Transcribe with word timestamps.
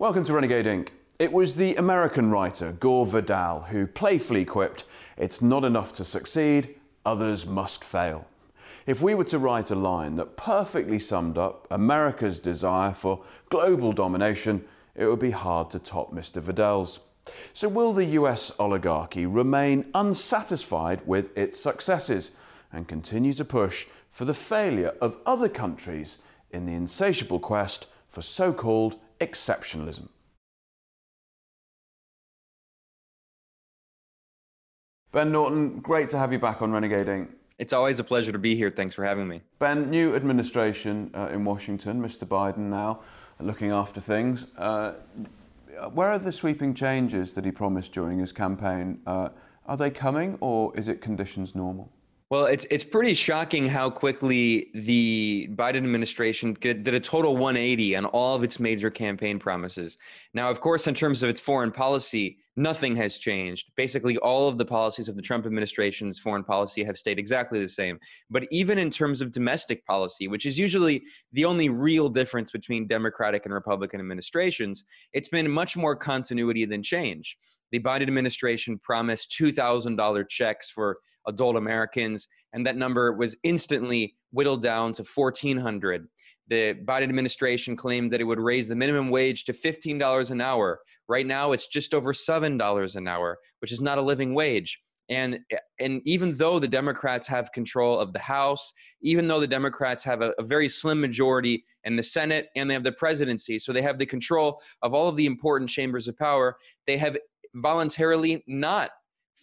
Welcome 0.00 0.22
to 0.26 0.32
Renegade 0.32 0.66
Inc. 0.66 0.90
It 1.18 1.32
was 1.32 1.56
the 1.56 1.74
American 1.74 2.30
writer 2.30 2.70
Gore 2.70 3.04
Vidal 3.04 3.62
who 3.62 3.88
playfully 3.88 4.44
quipped, 4.44 4.84
It's 5.16 5.42
not 5.42 5.64
enough 5.64 5.92
to 5.94 6.04
succeed, 6.04 6.76
others 7.04 7.46
must 7.46 7.82
fail. 7.82 8.28
If 8.86 9.02
we 9.02 9.16
were 9.16 9.24
to 9.24 9.40
write 9.40 9.72
a 9.72 9.74
line 9.74 10.14
that 10.14 10.36
perfectly 10.36 11.00
summed 11.00 11.36
up 11.36 11.66
America's 11.68 12.38
desire 12.38 12.92
for 12.92 13.24
global 13.48 13.92
domination, 13.92 14.64
it 14.94 15.06
would 15.06 15.18
be 15.18 15.32
hard 15.32 15.68
to 15.70 15.80
top 15.80 16.14
Mr. 16.14 16.40
Vidal's. 16.40 17.00
So, 17.52 17.66
will 17.66 17.92
the 17.92 18.04
US 18.04 18.52
oligarchy 18.60 19.26
remain 19.26 19.90
unsatisfied 19.96 21.04
with 21.06 21.36
its 21.36 21.58
successes 21.58 22.30
and 22.72 22.86
continue 22.86 23.32
to 23.32 23.44
push 23.44 23.88
for 24.12 24.24
the 24.24 24.32
failure 24.32 24.94
of 25.00 25.18
other 25.26 25.48
countries 25.48 26.18
in 26.52 26.66
the 26.66 26.74
insatiable 26.74 27.40
quest 27.40 27.88
for 28.06 28.22
so 28.22 28.52
called 28.52 29.00
exceptionalism? 29.20 30.08
Ben 35.10 35.32
Norton, 35.32 35.80
great 35.80 36.10
to 36.10 36.18
have 36.18 36.32
you 36.32 36.38
back 36.38 36.60
on 36.60 36.70
Renegade 36.70 37.06
Inc. 37.06 37.28
It's 37.58 37.72
always 37.72 37.98
a 37.98 38.04
pleasure 38.04 38.30
to 38.30 38.38
be 38.38 38.54
here. 38.54 38.70
Thanks 38.70 38.94
for 38.94 39.04
having 39.04 39.26
me. 39.26 39.42
Ben, 39.58 39.90
new 39.90 40.14
administration 40.14 41.10
uh, 41.14 41.28
in 41.32 41.44
Washington, 41.44 42.00
Mr. 42.00 42.26
Biden 42.26 42.68
now 42.68 43.00
looking 43.40 43.70
after 43.70 44.00
things. 44.00 44.46
Uh, 44.56 44.94
where 45.92 46.08
are 46.08 46.18
the 46.18 46.32
sweeping 46.32 46.74
changes 46.74 47.34
that 47.34 47.44
he 47.44 47.50
promised 47.50 47.92
during 47.92 48.18
his 48.18 48.32
campaign? 48.32 49.00
Uh, 49.06 49.30
are 49.66 49.76
they 49.76 49.90
coming 49.90 50.36
or 50.40 50.76
is 50.76 50.88
it 50.88 51.00
conditions 51.00 51.54
normal? 51.54 51.90
Well, 52.30 52.44
it's 52.44 52.66
it's 52.70 52.84
pretty 52.84 53.14
shocking 53.14 53.64
how 53.64 53.88
quickly 53.88 54.68
the 54.74 55.48
Biden 55.52 55.78
administration 55.78 56.54
did 56.60 56.86
a 56.86 57.00
total 57.00 57.38
180 57.38 57.96
on 57.96 58.04
all 58.04 58.36
of 58.36 58.42
its 58.42 58.60
major 58.60 58.90
campaign 58.90 59.38
promises. 59.38 59.96
Now, 60.34 60.50
of 60.50 60.60
course, 60.60 60.86
in 60.86 60.94
terms 60.94 61.22
of 61.22 61.30
its 61.30 61.40
foreign 61.40 61.72
policy, 61.72 62.36
nothing 62.54 62.94
has 62.96 63.16
changed. 63.16 63.70
Basically, 63.76 64.18
all 64.18 64.46
of 64.46 64.58
the 64.58 64.66
policies 64.66 65.08
of 65.08 65.16
the 65.16 65.22
Trump 65.22 65.46
administration's 65.46 66.18
foreign 66.18 66.44
policy 66.44 66.84
have 66.84 66.98
stayed 66.98 67.18
exactly 67.18 67.60
the 67.60 67.68
same. 67.68 67.98
But 68.28 68.46
even 68.50 68.76
in 68.76 68.90
terms 68.90 69.22
of 69.22 69.32
domestic 69.32 69.86
policy, 69.86 70.28
which 70.28 70.44
is 70.44 70.58
usually 70.58 71.04
the 71.32 71.46
only 71.46 71.70
real 71.70 72.10
difference 72.10 72.50
between 72.50 72.86
Democratic 72.86 73.46
and 73.46 73.54
Republican 73.54 74.00
administrations, 74.00 74.84
it's 75.14 75.28
been 75.28 75.50
much 75.50 75.78
more 75.78 75.96
continuity 75.96 76.66
than 76.66 76.82
change. 76.82 77.38
The 77.72 77.80
Biden 77.80 78.02
administration 78.02 78.78
promised 78.78 79.34
$2,000 79.40 80.28
checks 80.28 80.70
for 80.70 80.98
adult 81.28 81.56
Americans, 81.56 82.26
and 82.52 82.66
that 82.66 82.76
number 82.76 83.12
was 83.12 83.36
instantly 83.44 84.16
whittled 84.32 84.62
down 84.62 84.92
to 84.94 85.04
1,400. 85.04 86.08
The 86.48 86.74
Biden 86.84 87.04
administration 87.04 87.76
claimed 87.76 88.10
that 88.10 88.20
it 88.20 88.24
would 88.24 88.40
raise 88.40 88.68
the 88.68 88.74
minimum 88.74 89.10
wage 89.10 89.44
to 89.44 89.52
$15 89.52 90.30
an 90.30 90.40
hour. 90.40 90.80
Right 91.06 91.26
now, 91.26 91.52
it's 91.52 91.66
just 91.66 91.94
over 91.94 92.12
$7 92.12 92.96
an 92.96 93.08
hour, 93.08 93.38
which 93.60 93.70
is 93.70 93.80
not 93.80 93.98
a 93.98 94.02
living 94.02 94.34
wage. 94.34 94.80
And, 95.10 95.40
and 95.80 96.02
even 96.04 96.36
though 96.36 96.58
the 96.58 96.68
Democrats 96.68 97.26
have 97.28 97.52
control 97.52 97.98
of 97.98 98.12
the 98.12 98.18
House, 98.18 98.72
even 99.00 99.26
though 99.26 99.40
the 99.40 99.46
Democrats 99.46 100.04
have 100.04 100.20
a, 100.20 100.34
a, 100.38 100.42
very 100.42 100.68
slim 100.68 101.00
majority 101.00 101.64
in 101.84 101.96
the 101.96 102.02
Senate 102.02 102.48
and 102.56 102.68
they 102.68 102.74
have 102.74 102.84
the 102.84 102.92
presidency, 102.92 103.58
so 103.58 103.72
they 103.72 103.80
have 103.80 103.98
the 103.98 104.04
control 104.04 104.60
of 104.82 104.92
all 104.92 105.08
of 105.08 105.16
the 105.16 105.24
important 105.24 105.70
chambers 105.70 106.08
of 106.08 106.18
power, 106.18 106.58
they 106.86 106.98
have 106.98 107.16
voluntarily 107.54 108.44
not 108.46 108.90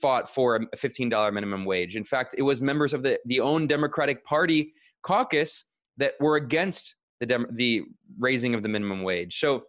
fought 0.01 0.29
for 0.29 0.55
a 0.55 0.77
$15 0.77 1.33
minimum 1.33 1.65
wage. 1.65 1.95
In 1.95 2.03
fact, 2.03 2.35
it 2.37 2.41
was 2.41 2.61
members 2.61 2.93
of 2.93 3.03
the, 3.03 3.19
the 3.25 3.39
own 3.39 3.67
Democratic 3.67 4.23
Party 4.25 4.73
caucus 5.01 5.65
that 5.97 6.13
were 6.19 6.35
against 6.35 6.95
the, 7.19 7.25
dem- 7.25 7.47
the 7.51 7.83
raising 8.19 8.53
of 8.53 8.63
the 8.63 8.69
minimum 8.69 9.03
wage. 9.03 9.39
So 9.39 9.63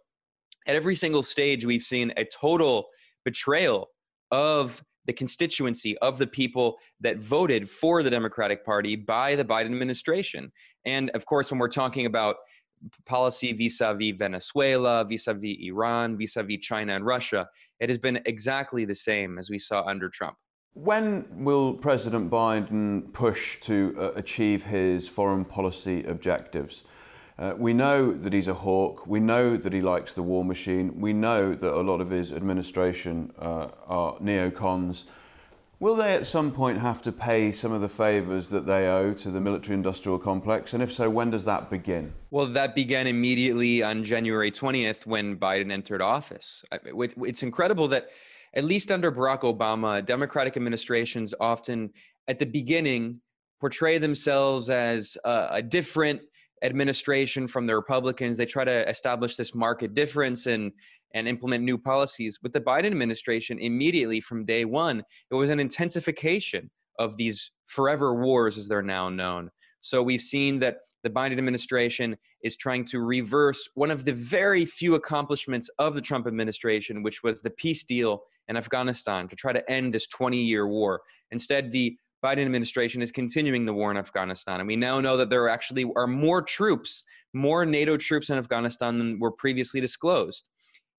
at 0.67 0.75
every 0.75 0.95
single 0.95 1.23
stage, 1.23 1.65
we've 1.65 1.81
seen 1.81 2.13
a 2.17 2.25
total 2.25 2.87
betrayal 3.23 3.89
of 4.31 4.83
the 5.05 5.13
constituency 5.13 5.97
of 5.99 6.17
the 6.17 6.27
people 6.27 6.77
that 6.99 7.17
voted 7.17 7.69
for 7.69 8.03
the 8.03 8.09
Democratic 8.09 8.65
Party 8.65 8.95
by 8.97 9.35
the 9.35 9.45
Biden 9.45 9.67
administration. 9.67 10.51
And 10.85 11.09
of 11.11 11.25
course, 11.25 11.49
when 11.49 11.59
we're 11.59 11.69
talking 11.69 12.05
about 12.05 12.35
policy 13.05 13.53
vis-a-vis 13.53 14.15
Venezuela, 14.17 15.05
vis-a-vis 15.05 15.57
Iran, 15.61 16.17
vis-a-vis 16.17 16.59
China 16.59 16.93
and 16.93 17.05
Russia, 17.05 17.47
it 17.79 17.89
has 17.89 17.97
been 17.97 18.19
exactly 18.25 18.85
the 18.85 18.95
same 18.95 19.37
as 19.37 19.49
we 19.49 19.59
saw 19.59 19.83
under 19.85 20.09
Trump. 20.09 20.37
When 20.73 21.25
will 21.43 21.73
President 21.73 22.29
Biden 22.29 23.11
push 23.11 23.59
to 23.61 23.95
uh, 23.99 24.11
achieve 24.15 24.63
his 24.65 25.07
foreign 25.07 25.43
policy 25.43 26.03
objectives? 26.03 26.83
Uh, 27.39 27.53
we 27.57 27.73
know 27.73 28.11
that 28.11 28.33
he's 28.33 28.47
a 28.47 28.53
hawk. 28.53 29.05
We 29.07 29.19
know 29.19 29.57
that 29.57 29.73
he 29.73 29.81
likes 29.81 30.13
the 30.13 30.23
war 30.23 30.43
machine. 30.43 30.99
We 30.99 31.13
know 31.13 31.53
that 31.53 31.73
a 31.73 31.81
lot 31.81 32.01
of 32.01 32.09
his 32.09 32.31
administration 32.31 33.31
uh, 33.39 33.69
are 33.87 34.17
neocons. 34.19 35.05
Will 35.79 35.95
they 35.95 36.15
at 36.15 36.25
some 36.25 36.51
point 36.51 36.79
have 36.79 37.03
to 37.03 37.11
pay 37.11 37.51
some 37.51 37.71
of 37.71 37.81
the 37.81 37.89
favours 37.89 38.49
that 38.49 38.65
they 38.65 38.87
owe 38.87 39.13
to 39.13 39.29
the 39.29 39.39
military 39.39 39.75
industrial 39.75 40.17
complex? 40.17 40.73
And 40.73 40.81
if 40.81 40.91
so, 40.91 41.07
when 41.07 41.29
does 41.29 41.45
that 41.45 41.69
begin? 41.69 42.13
Well, 42.31 42.47
that 42.47 42.73
began 42.73 43.05
immediately 43.05 43.83
on 43.83 44.03
January 44.03 44.51
20th 44.51 45.05
when 45.05 45.37
Biden 45.37 45.71
entered 45.71 46.01
office. 46.01 46.65
It's 46.71 47.43
incredible 47.43 47.87
that, 47.89 48.09
at 48.55 48.63
least 48.63 48.89
under 48.89 49.11
Barack 49.11 49.41
Obama, 49.41 50.03
Democratic 50.03 50.57
administrations 50.57 51.35
often, 51.39 51.91
at 52.27 52.39
the 52.39 52.47
beginning, 52.47 53.21
portray 53.59 53.99
themselves 53.99 54.71
as 54.71 55.15
a, 55.23 55.47
a 55.51 55.61
different 55.61 56.21
administration 56.63 57.47
from 57.47 57.67
the 57.67 57.75
Republicans. 57.75 58.37
They 58.37 58.45
try 58.45 58.65
to 58.65 58.89
establish 58.89 59.35
this 59.35 59.53
market 59.53 59.93
difference 59.93 60.45
and 60.45 60.71
and 61.13 61.27
implement 61.27 61.63
new 61.63 61.77
policies. 61.77 62.39
With 62.43 62.53
the 62.53 62.61
Biden 62.61 62.87
administration, 62.87 63.59
immediately 63.59 64.19
from 64.19 64.45
day 64.45 64.65
one, 64.65 65.03
it 65.31 65.35
was 65.35 65.49
an 65.49 65.59
intensification 65.59 66.69
of 66.99 67.15
these 67.17 67.51
forever 67.65 68.13
wars, 68.13 68.57
as 68.57 68.67
they're 68.67 68.81
now 68.81 69.09
known. 69.09 69.49
So 69.81 70.03
we've 70.03 70.21
seen 70.21 70.59
that 70.59 70.79
the 71.03 71.09
Biden 71.09 71.37
administration 71.37 72.17
is 72.43 72.57
trying 72.57 72.85
to 72.87 72.99
reverse 72.99 73.69
one 73.75 73.91
of 73.91 74.03
the 74.03 74.13
very 74.13 74.65
few 74.65 74.95
accomplishments 74.95 75.69
of 75.79 75.95
the 75.95 76.01
Trump 76.01 76.27
administration, 76.27 77.03
which 77.03 77.23
was 77.23 77.41
the 77.41 77.51
peace 77.51 77.83
deal 77.83 78.23
in 78.47 78.57
Afghanistan 78.57 79.27
to 79.27 79.35
try 79.35 79.53
to 79.53 79.71
end 79.71 79.93
this 79.93 80.07
20 80.07 80.37
year 80.37 80.67
war. 80.67 81.01
Instead, 81.31 81.71
the 81.71 81.97
Biden 82.23 82.45
administration 82.45 83.01
is 83.01 83.11
continuing 83.11 83.65
the 83.65 83.73
war 83.73 83.91
in 83.91 83.97
Afghanistan. 83.97 84.59
And 84.59 84.67
we 84.67 84.75
now 84.75 84.99
know 84.99 85.17
that 85.17 85.29
there 85.29 85.49
actually 85.49 85.85
are 85.95 86.07
more 86.07 86.41
troops, 86.41 87.03
more 87.33 87.65
NATO 87.65 87.97
troops 87.97 88.29
in 88.29 88.37
Afghanistan 88.37 88.97
than 88.97 89.19
were 89.19 89.31
previously 89.31 89.79
disclosed 89.79 90.43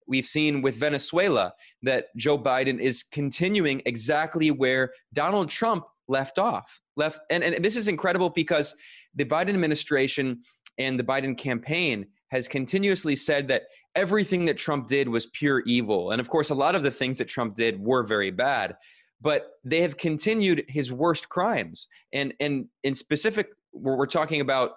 we've 0.08 0.26
seen 0.26 0.62
with 0.62 0.76
Venezuela 0.76 1.52
that 1.82 2.06
Joe 2.16 2.38
Biden 2.38 2.80
is 2.80 3.02
continuing 3.02 3.82
exactly 3.84 4.50
where 4.50 4.90
Donald 5.12 5.50
Trump 5.50 5.84
left 6.08 6.38
off. 6.38 6.80
Left 6.96 7.20
and, 7.30 7.44
and 7.44 7.64
this 7.64 7.76
is 7.76 7.86
incredible 7.86 8.30
because 8.30 8.74
the 9.14 9.26
Biden 9.26 9.50
administration 9.50 10.40
and 10.78 10.98
the 10.98 11.04
Biden 11.04 11.36
campaign 11.36 12.06
has 12.30 12.48
continuously 12.48 13.16
said 13.16 13.48
that 13.48 13.64
everything 13.94 14.44
that 14.46 14.58
Trump 14.58 14.86
did 14.86 15.08
was 15.08 15.26
pure 15.26 15.60
evil. 15.60 16.10
And 16.10 16.20
of 16.20 16.28
course, 16.28 16.50
a 16.50 16.54
lot 16.54 16.74
of 16.74 16.82
the 16.82 16.90
things 16.90 17.18
that 17.18 17.28
Trump 17.28 17.54
did 17.54 17.80
were 17.80 18.02
very 18.02 18.30
bad, 18.30 18.76
but 19.20 19.52
they 19.64 19.80
have 19.80 19.96
continued 19.96 20.64
his 20.68 20.92
worst 20.92 21.28
crimes. 21.28 21.88
And 22.12 22.34
and 22.40 22.66
in 22.84 22.94
specific, 22.94 23.48
we're 23.72 24.06
talking 24.06 24.40
about 24.40 24.72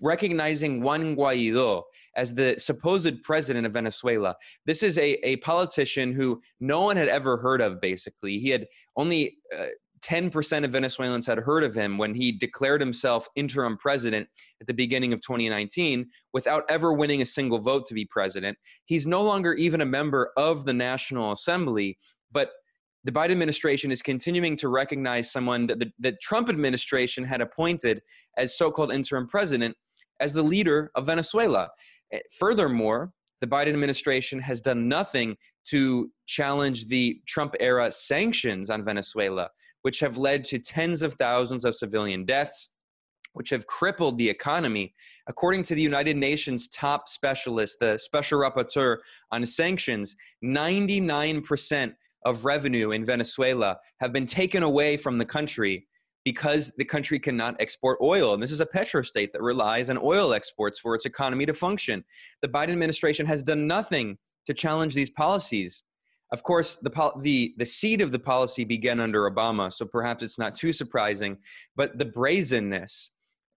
recognizing 0.00 0.80
Juan 0.80 1.14
Guaido 1.14 1.82
as 2.16 2.34
the 2.34 2.54
supposed 2.58 3.22
president 3.22 3.66
of 3.66 3.72
Venezuela. 3.72 4.34
This 4.66 4.82
is 4.82 4.96
a, 4.96 5.14
a 5.26 5.36
politician 5.36 6.12
who 6.12 6.40
no 6.60 6.80
one 6.82 6.96
had 6.96 7.08
ever 7.08 7.36
heard 7.36 7.60
of, 7.60 7.80
basically. 7.80 8.38
He 8.38 8.48
had 8.50 8.66
only 8.96 9.36
uh, 9.56 9.66
10% 10.04 10.64
of 10.64 10.70
Venezuelans 10.70 11.26
had 11.26 11.38
heard 11.38 11.64
of 11.64 11.74
him 11.74 11.96
when 11.96 12.14
he 12.14 12.30
declared 12.30 12.80
himself 12.80 13.26
interim 13.36 13.76
president 13.78 14.28
at 14.60 14.66
the 14.66 14.74
beginning 14.74 15.12
of 15.12 15.20
2019 15.20 16.06
without 16.32 16.64
ever 16.68 16.92
winning 16.92 17.22
a 17.22 17.26
single 17.26 17.58
vote 17.58 17.86
to 17.86 17.94
be 17.94 18.04
president. 18.04 18.56
He's 18.84 19.06
no 19.06 19.22
longer 19.22 19.54
even 19.54 19.80
a 19.80 19.86
member 19.86 20.30
of 20.36 20.66
the 20.66 20.74
National 20.74 21.32
Assembly, 21.32 21.98
but 22.32 22.50
the 23.04 23.12
Biden 23.12 23.32
administration 23.32 23.92
is 23.92 24.00
continuing 24.00 24.56
to 24.56 24.68
recognize 24.68 25.30
someone 25.30 25.66
that 25.66 25.84
the, 25.98 26.12
Trump 26.22 26.48
administration 26.48 27.22
had 27.22 27.42
appointed 27.42 28.00
as 28.38 28.56
so 28.56 28.70
called 28.70 28.92
interim 28.92 29.28
president 29.28 29.76
as 30.20 30.32
the 30.32 30.42
leader 30.42 30.90
of 30.94 31.06
Venezuela. 31.06 31.68
Eh, 32.12 32.18
furthermore, 32.38 33.12
the 33.42 33.46
Biden 33.46 33.68
administration 33.68 34.38
has 34.38 34.62
done 34.62 34.88
nothing 34.88 35.36
to 35.66 36.10
challenge 36.26 36.86
the 36.86 37.20
Trump 37.26 37.54
era 37.60 37.92
sanctions 37.92 38.70
on 38.70 38.84
Venezuela, 38.84 39.50
which 39.82 40.00
have 40.00 40.16
led 40.16 40.44
to 40.46 40.58
tens 40.58 41.02
of 41.02 41.14
thousands 41.14 41.66
of 41.66 41.74
civilian 41.74 42.24
deaths, 42.24 42.70
which 43.34 43.50
have 43.50 43.66
crippled 43.66 44.16
the 44.16 44.30
economy. 44.30 44.94
According 45.26 45.64
to 45.64 45.74
the 45.74 45.82
United 45.82 46.16
Nations 46.16 46.68
top 46.68 47.08
specialist, 47.08 47.78
the 47.80 47.98
special 47.98 48.40
rapporteur 48.40 48.98
on 49.30 49.44
sanctions, 49.44 50.16
99% 50.42 51.92
of 52.24 52.44
revenue 52.44 52.90
in 52.92 53.04
Venezuela 53.04 53.78
have 54.00 54.12
been 54.12 54.26
taken 54.26 54.62
away 54.62 54.96
from 54.96 55.18
the 55.18 55.24
country 55.24 55.86
because 56.24 56.72
the 56.78 56.84
country 56.84 57.18
cannot 57.18 57.54
export 57.60 57.98
oil. 58.00 58.32
And 58.32 58.42
this 58.42 58.50
is 58.50 58.60
a 58.60 58.66
petrostate 58.66 59.32
that 59.32 59.42
relies 59.42 59.90
on 59.90 59.98
oil 59.98 60.32
exports 60.32 60.80
for 60.80 60.94
its 60.94 61.04
economy 61.04 61.44
to 61.46 61.54
function. 61.54 62.02
The 62.40 62.48
Biden 62.48 62.70
administration 62.70 63.26
has 63.26 63.42
done 63.42 63.66
nothing 63.66 64.16
to 64.46 64.54
challenge 64.54 64.94
these 64.94 65.10
policies. 65.10 65.84
Of 66.32 66.42
course, 66.42 66.76
the, 66.76 67.12
the, 67.20 67.54
the 67.58 67.66
seed 67.66 68.00
of 68.00 68.10
the 68.10 68.18
policy 68.18 68.64
began 68.64 69.00
under 69.00 69.30
Obama, 69.30 69.72
so 69.72 69.84
perhaps 69.84 70.22
it's 70.22 70.38
not 70.38 70.54
too 70.54 70.72
surprising, 70.72 71.36
but 71.76 71.98
the 71.98 72.06
brazenness 72.06 73.10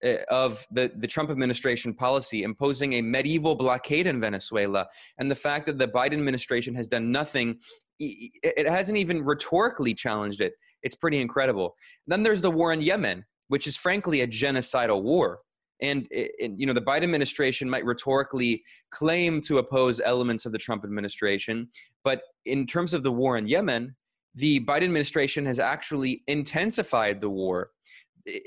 uh, 0.03 0.17
of 0.29 0.67
the, 0.71 0.91
the 0.97 1.07
Trump 1.07 1.31
administration 1.31 1.93
policy 1.93 2.43
imposing 2.43 2.93
a 2.93 3.01
medieval 3.01 3.55
blockade 3.55 4.05
in 4.05 4.21
Venezuela 4.21 4.85
and 5.17 5.31
the 5.31 5.35
fact 5.35 5.65
that 5.65 5.79
the 5.79 5.87
Biden 5.87 6.13
administration 6.13 6.75
has 6.75 6.87
done 6.87 7.11
nothing, 7.11 7.57
it 7.99 8.69
hasn't 8.69 8.97
even 8.97 9.23
rhetorically 9.23 9.93
challenged 9.93 10.41
it. 10.41 10.53
It's 10.83 10.95
pretty 10.95 11.19
incredible. 11.19 11.75
Then 12.05 12.23
there's 12.23 12.41
the 12.41 12.51
war 12.51 12.73
in 12.73 12.81
Yemen, 12.81 13.25
which 13.47 13.67
is 13.67 13.77
frankly 13.77 14.21
a 14.21 14.27
genocidal 14.27 15.01
war. 15.01 15.39
And, 15.79 16.07
and, 16.41 16.59
you 16.59 16.65
know 16.65 16.73
the 16.73 16.81
Biden 16.81 17.03
administration 17.03 17.69
might 17.69 17.85
rhetorically 17.85 18.63
claim 18.89 19.41
to 19.41 19.59
oppose 19.59 20.01
elements 20.03 20.47
of 20.47 20.51
the 20.51 20.57
Trump 20.57 20.83
administration, 20.83 21.69
but 22.03 22.21
in 22.45 22.65
terms 22.65 22.95
of 22.95 23.03
the 23.03 23.11
war 23.11 23.37
in 23.37 23.47
Yemen, 23.47 23.95
the 24.33 24.59
Biden 24.61 24.83
administration 24.83 25.45
has 25.45 25.59
actually 25.59 26.23
intensified 26.27 27.21
the 27.21 27.29
war. 27.29 27.69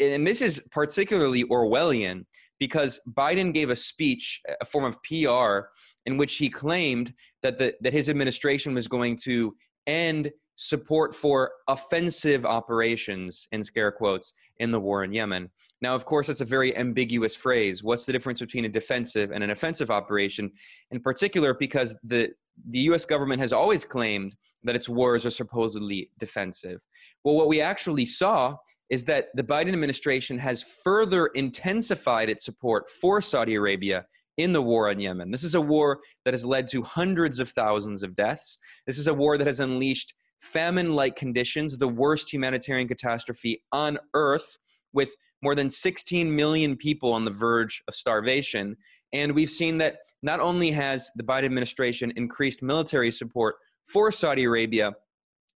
And 0.01 0.27
this 0.27 0.43
is 0.43 0.61
particularly 0.73 1.45
Orwellian 1.45 2.25
because 2.59 3.01
Biden 3.13 3.55
gave 3.55 3.71
a 3.71 3.77
speech, 3.77 4.41
a 4.61 4.65
form 4.65 4.85
of 4.85 4.99
PR, 5.03 5.69
in 6.07 6.17
which 6.17 6.37
he 6.37 6.49
claimed 6.49 7.15
that 7.43 7.59
the, 7.59 7.75
that 7.81 7.93
his 7.93 8.09
administration 8.09 8.75
was 8.75 8.89
going 8.89 9.17
to 9.25 9.55
end 9.87 10.31
support 10.57 11.15
for 11.15 11.53
offensive 11.69 12.45
operations 12.45 13.49
in 13.51 13.65
scare 13.65 13.91
quotes 13.91 14.35
in 14.59 14.71
the 14.71 14.79
war 14.79 15.05
in 15.05 15.13
Yemen. 15.13 15.49
Now, 15.81 15.95
of 15.95 16.05
course, 16.05 16.27
that's 16.27 16.43
a 16.43 16.45
very 16.45 16.77
ambiguous 16.77 17.35
phrase. 17.35 17.83
What's 17.83 18.05
the 18.05 18.13
difference 18.13 18.41
between 18.41 18.67
a 18.67 18.69
defensive 18.69 19.31
and 19.31 19.43
an 19.43 19.51
offensive 19.51 19.91
operation? 19.91 20.53
In 20.91 21.01
particular, 21.01 21.55
because 21.55 21.97
the 22.05 22.31
the 22.69 22.81
US 22.91 23.07
government 23.07 23.41
has 23.41 23.55
always 23.55 23.87
claimed 23.87 24.37
that 24.65 24.77
its 24.77 24.87
wars 24.87 25.25
are 25.25 25.31
supposedly 25.31 26.11
defensive. 26.19 26.81
Well, 27.25 27.37
what 27.37 27.49
we 27.49 27.63
actually 27.63 28.05
saw 28.05 28.57
is 28.91 29.05
that 29.05 29.29
the 29.35 29.43
Biden 29.43 29.73
administration 29.73 30.37
has 30.39 30.63
further 30.63 31.29
intensified 31.29 32.29
its 32.29 32.45
support 32.45 32.91
for 32.91 33.23
Saudi 33.23 33.55
Arabia 33.55 34.05
in 34.43 34.53
the 34.53 34.63
war 34.63 34.91
in 34.91 35.01
Yemen. 35.01 35.31
This 35.31 35.45
is 35.45 35.55
a 35.55 35.61
war 35.61 36.01
that 36.25 36.35
has 36.35 36.45
led 36.45 36.69
to 36.69 36.83
hundreds 36.83 37.39
of 37.39 37.51
thousands 37.51 38.03
of 38.03 38.15
deaths. 38.15 38.59
This 38.87 38.99
is 38.99 39.09
a 39.09 39.15
war 39.15 39.39
that 39.39 39.47
has 39.47 39.61
unleashed 39.61 40.15
famine 40.41 40.95
like 40.95 41.17
conditions, 41.17 41.77
the 41.77 41.89
worst 41.89 42.33
humanitarian 42.33 42.89
catastrophe 42.89 43.63
on 43.73 43.99
earth, 44.15 44.59
with 44.93 45.15
more 45.43 45.55
than 45.55 45.71
16 45.71 46.35
million 46.35 46.77
people 46.77 47.13
on 47.13 47.25
the 47.25 47.31
verge 47.31 47.83
of 47.89 47.95
starvation. 47.95 48.77
And 49.13 49.35
we've 49.35 49.51
seen 49.51 49.79
that 49.79 49.99
not 50.23 50.41
only 50.41 50.71
has 50.71 51.11
the 51.17 51.23
Biden 51.23 51.45
administration 51.45 52.13
increased 52.17 52.63
military 52.63 53.11
support 53.11 53.57
for 53.87 54.13
Saudi 54.13 54.45
Arabia 54.45 54.93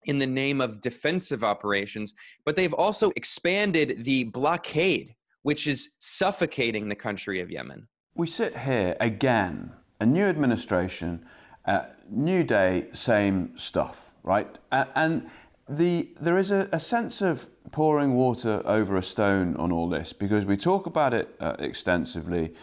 in 0.07 0.19
the 0.19 0.27
name 0.27 0.61
of 0.61 0.81
defensive 0.81 1.43
operations, 1.43 2.15
but 2.45 2.57
they've 2.57 2.75
also 2.75 3.11
expanded 3.17 4.05
the 4.05 4.25
blockade, 4.25 5.15
which 5.43 5.67
is 5.67 5.91
suffocating 5.99 6.89
the 6.89 6.95
country 6.95 7.41
of 7.41 7.51
Yemen. 7.51 7.89
We 8.15 8.27
sit 8.27 8.59
here 8.59 8.97
again, 9.01 9.73
a 10.01 10.07
new 10.07 10.25
administration, 10.25 11.25
uh, 11.65 11.83
new 12.11 12.45
day, 12.45 12.87
same 12.93 13.57
stuff 13.57 14.05
right? 14.25 14.49
And 14.73 15.31
the, 15.69 16.09
there 16.21 16.37
is 16.37 16.51
a, 16.51 16.69
a, 16.73 16.81
sense 16.81 17.23
of 17.23 17.47
pouring 17.71 18.15
water 18.15 18.63
over 18.65 18.97
a 18.97 19.03
stone 19.03 19.55
on 19.57 19.71
all 19.71 19.89
this 19.89 20.13
because 20.13 20.45
we 20.45 20.57
talk 20.57 20.87
about 20.87 21.15
it 21.15 21.35
uh, 21.39 21.55
extensively 21.59 22.55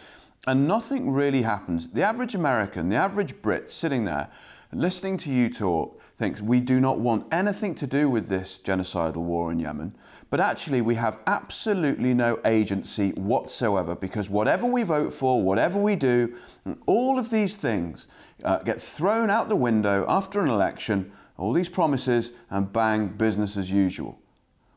and 0.46 0.68
nothing 0.68 1.10
really 1.10 1.42
happens. 1.42 1.88
The 1.88 2.02
average 2.02 2.34
American, 2.34 2.88
the 2.88 2.96
average 2.96 3.40
Brit 3.40 3.70
sitting 3.70 4.04
there 4.04 4.28
listening 4.72 5.16
to 5.18 5.32
you 5.32 5.48
talk 5.48 6.00
thinks 6.16 6.40
we 6.40 6.60
do 6.60 6.80
not 6.80 6.98
want 6.98 7.32
anything 7.32 7.74
to 7.76 7.86
do 7.86 8.10
with 8.10 8.28
this 8.28 8.58
genocidal 8.62 9.16
war 9.16 9.52
in 9.52 9.58
Yemen, 9.58 9.94
but 10.32 10.40
actually 10.40 10.80
we 10.80 10.94
have 10.94 11.20
absolutely 11.26 12.14
no 12.14 12.40
agency 12.46 13.10
whatsoever 13.10 13.94
because 13.94 14.30
whatever 14.30 14.66
we 14.66 14.82
vote 14.82 15.12
for, 15.12 15.42
whatever 15.42 15.78
we 15.78 15.94
do, 15.94 16.34
all 16.86 17.18
of 17.18 17.28
these 17.28 17.54
things 17.54 18.08
uh, 18.42 18.56
get 18.60 18.80
thrown 18.80 19.28
out 19.28 19.50
the 19.50 19.56
window 19.56 20.06
after 20.08 20.40
an 20.40 20.48
election 20.48 21.12
all 21.36 21.52
these 21.52 21.68
promises, 21.68 22.32
and 22.50 22.72
bang, 22.72 23.08
business 23.08 23.56
as 23.56 23.70
usual. 23.70 24.18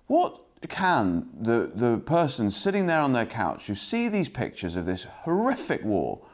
What 0.08 0.42
can 0.68 1.30
the, 1.40 1.72
the 1.74 2.00
person 2.00 2.50
sitting 2.50 2.88
there 2.88 3.00
on 3.02 3.14
their 3.14 3.26
couch 3.26 3.68
who 3.68 3.76
see 3.76 4.10
these 4.10 4.30
pictures 4.30 4.76
of 4.76 4.86
this 4.86 5.04
horrific 5.04 5.84
war, 5.84 6.26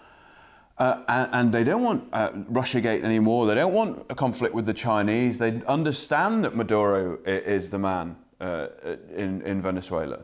uh, 0.78 1.04
and, 1.08 1.30
and, 1.34 1.54
they 1.54 1.64
don't 1.64 1.84
want 1.84 2.10
uh, 2.14 2.32
Russiagate 2.32 3.04
anymore, 3.04 3.46
they 3.46 3.56
don't 3.56 3.74
want 3.74 4.06
a 4.10 4.16
conflict 4.16 4.56
with 4.56 4.66
the 4.66 4.74
Chinese, 4.74 5.38
they 5.38 5.62
understand 5.68 6.46
that 6.46 6.56
Maduro 6.56 7.20
is 7.26 7.70
the 7.70 7.78
man 7.78 8.16
uh, 8.42 8.68
in, 9.16 9.42
in 9.44 9.62
Venezuela. 9.62 10.20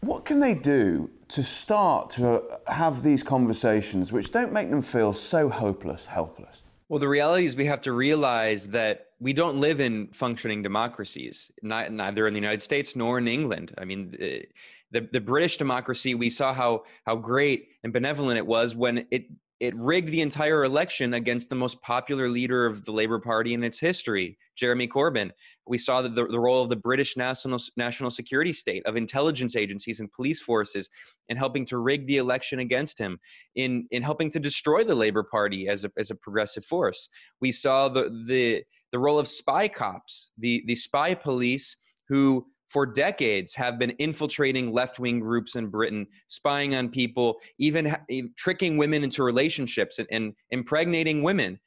What 0.00 0.24
can 0.24 0.40
they 0.40 0.54
do 0.54 1.10
to 1.28 1.42
start 1.42 2.10
to 2.10 2.42
have 2.66 3.02
these 3.02 3.22
conversations 3.22 4.12
which 4.12 4.32
don't 4.32 4.52
make 4.52 4.70
them 4.70 4.82
feel 4.82 5.12
so 5.12 5.48
hopeless, 5.48 6.06
helpless? 6.06 6.62
Well, 6.88 6.98
the 6.98 7.08
reality 7.08 7.46
is 7.46 7.54
we 7.54 7.66
have 7.66 7.82
to 7.82 7.92
realize 7.92 8.66
that 8.68 9.10
we 9.20 9.32
don't 9.32 9.58
live 9.58 9.78
in 9.78 10.08
functioning 10.08 10.62
democracies, 10.62 11.52
not, 11.62 11.92
neither 11.92 12.26
in 12.26 12.34
the 12.34 12.40
United 12.40 12.62
States 12.62 12.96
nor 12.96 13.18
in 13.18 13.28
England. 13.28 13.74
I 13.78 13.84
mean, 13.84 14.10
the, 14.10 14.46
the, 14.90 15.08
the 15.12 15.20
British 15.20 15.56
democracy, 15.56 16.14
we 16.14 16.30
saw 16.30 16.52
how, 16.52 16.84
how 17.06 17.16
great 17.16 17.68
and 17.84 17.92
benevolent 17.92 18.38
it 18.38 18.46
was 18.46 18.74
when 18.74 19.06
it 19.10 19.26
it 19.60 19.76
rigged 19.76 20.10
the 20.10 20.22
entire 20.22 20.64
election 20.64 21.12
against 21.14 21.50
the 21.50 21.54
most 21.54 21.80
popular 21.82 22.28
leader 22.28 22.64
of 22.64 22.86
the 22.86 22.92
Labour 22.92 23.18
Party 23.18 23.52
in 23.52 23.62
its 23.62 23.78
history, 23.78 24.38
Jeremy 24.56 24.88
Corbyn. 24.88 25.30
We 25.66 25.76
saw 25.76 26.00
the, 26.00 26.08
the 26.08 26.40
role 26.40 26.62
of 26.62 26.70
the 26.70 26.76
British 26.76 27.14
national, 27.14 27.60
national 27.76 28.10
security 28.10 28.54
state, 28.54 28.82
of 28.86 28.96
intelligence 28.96 29.54
agencies 29.56 30.00
and 30.00 30.10
police 30.10 30.40
forces 30.40 30.88
in 31.28 31.36
helping 31.36 31.66
to 31.66 31.76
rig 31.76 32.06
the 32.06 32.16
election 32.16 32.58
against 32.58 32.98
him, 32.98 33.20
in, 33.54 33.86
in 33.90 34.02
helping 34.02 34.30
to 34.30 34.40
destroy 34.40 34.82
the 34.82 34.94
Labour 34.94 35.22
Party 35.22 35.68
as 35.68 35.84
a, 35.84 35.92
as 35.98 36.10
a 36.10 36.14
progressive 36.14 36.64
force. 36.64 37.10
We 37.40 37.52
saw 37.52 37.90
the, 37.90 38.08
the, 38.26 38.64
the 38.92 38.98
role 38.98 39.18
of 39.18 39.28
spy 39.28 39.68
cops, 39.68 40.30
the, 40.38 40.64
the 40.66 40.74
spy 40.74 41.14
police 41.14 41.76
who 42.08 42.46
for 42.70 42.86
decades 42.86 43.54
have 43.54 43.78
been 43.78 43.90
infiltrating 43.98 44.72
left-wing 44.72 45.20
groups 45.20 45.56
in 45.56 45.66
Britain, 45.66 46.06
spying 46.28 46.74
on 46.74 46.88
people, 46.88 47.40
even 47.58 47.86
ha- 47.86 48.00
tricking 48.36 48.76
women 48.76 49.02
into 49.02 49.22
relationships 49.22 49.98
and, 49.98 50.08
and 50.10 50.32
impregnating 50.50 51.22
women. 51.22 51.58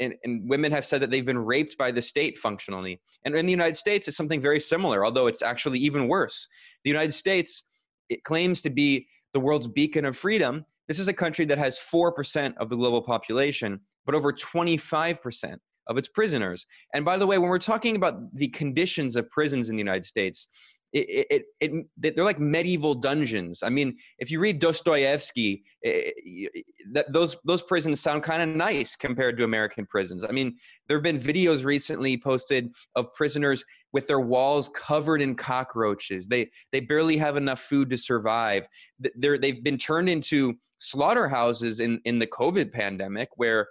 And, 0.00 0.14
and, 0.24 0.48
women 0.48 0.70
have 0.70 0.86
said 0.86 1.02
that 1.02 1.10
they've 1.10 1.26
been 1.26 1.44
raped 1.44 1.76
by 1.76 1.90
the 1.90 2.00
state 2.00 2.38
functionally. 2.38 3.00
And 3.24 3.34
in 3.34 3.46
the 3.46 3.50
United 3.50 3.76
States, 3.76 4.06
it's 4.06 4.16
something 4.16 4.40
very 4.40 4.60
similar, 4.60 5.04
although 5.04 5.26
it's 5.26 5.42
actually 5.42 5.80
even 5.80 6.06
worse. 6.06 6.46
The 6.84 6.90
United 6.90 7.12
States 7.12 7.64
it 8.08 8.22
claims 8.22 8.62
to 8.62 8.70
be 8.70 9.08
the 9.32 9.40
world's 9.40 9.66
beacon 9.66 10.04
of 10.04 10.16
freedom. 10.16 10.64
This 10.88 11.00
is 11.00 11.08
a 11.08 11.12
country 11.12 11.44
that 11.46 11.58
has 11.58 11.78
4% 11.78 12.54
of 12.58 12.68
the 12.68 12.76
global 12.76 13.02
population, 13.02 13.80
but 14.04 14.14
over 14.14 14.32
25% 14.32 15.56
of 15.86 15.98
its 15.98 16.08
prisoners. 16.08 16.66
And 16.94 17.04
by 17.04 17.16
the 17.16 17.26
way, 17.26 17.38
when 17.38 17.48
we're 17.48 17.58
talking 17.58 17.96
about 17.96 18.34
the 18.34 18.48
conditions 18.48 19.16
of 19.16 19.30
prisons 19.30 19.70
in 19.70 19.76
the 19.76 19.80
United 19.80 20.04
States, 20.04 20.48
it, 20.92 21.44
it, 21.60 21.86
it, 22.00 22.16
they're 22.16 22.24
like 22.24 22.40
medieval 22.40 22.94
dungeons. 22.94 23.62
I 23.62 23.68
mean, 23.68 23.96
if 24.18 24.30
you 24.30 24.40
read 24.40 24.60
Dostoevsky, 24.60 25.64
eh, 25.84 26.10
eh, 26.26 26.60
that 26.92 27.12
those 27.12 27.36
those 27.44 27.62
prisons 27.62 28.00
sound 28.00 28.22
kind 28.22 28.42
of 28.42 28.56
nice 28.56 28.96
compared 28.96 29.36
to 29.36 29.44
American 29.44 29.84
prisons. 29.84 30.24
I 30.24 30.30
mean, 30.30 30.56
there 30.88 30.96
have 30.96 31.02
been 31.02 31.18
videos 31.18 31.64
recently 31.64 32.16
posted 32.16 32.72
of 32.94 33.12
prisoners 33.14 33.64
with 33.92 34.06
their 34.06 34.20
walls 34.20 34.70
covered 34.70 35.20
in 35.20 35.34
cockroaches. 35.34 36.28
They 36.28 36.50
they 36.72 36.80
barely 36.80 37.16
have 37.16 37.36
enough 37.36 37.60
food 37.60 37.90
to 37.90 37.98
survive. 37.98 38.68
They're, 39.16 39.38
they've 39.38 39.62
been 39.62 39.78
turned 39.78 40.08
into 40.08 40.54
slaughterhouses 40.78 41.80
in 41.80 42.00
in 42.04 42.20
the 42.20 42.26
COVID 42.26 42.72
pandemic, 42.72 43.30
where 43.36 43.68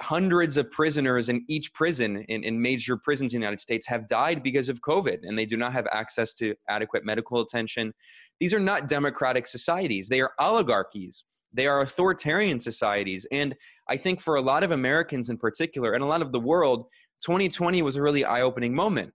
hundreds 0.00 0.56
of 0.56 0.70
prisoners 0.70 1.28
in 1.28 1.44
each 1.48 1.72
prison 1.72 2.24
in, 2.28 2.44
in 2.44 2.60
major 2.60 2.96
prisons 2.96 3.34
in 3.34 3.40
the 3.40 3.44
United 3.44 3.60
States 3.60 3.86
have 3.86 4.06
died 4.08 4.42
because 4.42 4.68
of 4.68 4.80
COVID 4.80 5.18
and 5.22 5.38
they 5.38 5.46
do 5.46 5.56
not 5.56 5.72
have 5.72 5.86
access 5.92 6.34
to 6.34 6.54
adequate 6.68 7.04
medical 7.04 7.40
attention. 7.40 7.92
These 8.40 8.54
are 8.54 8.60
not 8.60 8.88
democratic 8.88 9.46
societies, 9.46 10.08
they 10.08 10.20
are 10.20 10.32
oligarchies. 10.38 11.24
They 11.52 11.66
are 11.66 11.80
authoritarian 11.80 12.60
societies. 12.60 13.26
And 13.32 13.56
I 13.88 13.96
think 13.96 14.20
for 14.20 14.34
a 14.34 14.42
lot 14.42 14.62
of 14.62 14.70
Americans 14.70 15.30
in 15.30 15.38
particular, 15.38 15.94
and 15.94 16.04
a 16.04 16.06
lot 16.06 16.20
of 16.20 16.30
the 16.30 16.38
world, 16.38 16.88
2020 17.24 17.80
was 17.80 17.96
a 17.96 18.02
really 18.02 18.22
eye 18.24 18.42
opening 18.42 18.74
moment 18.74 19.14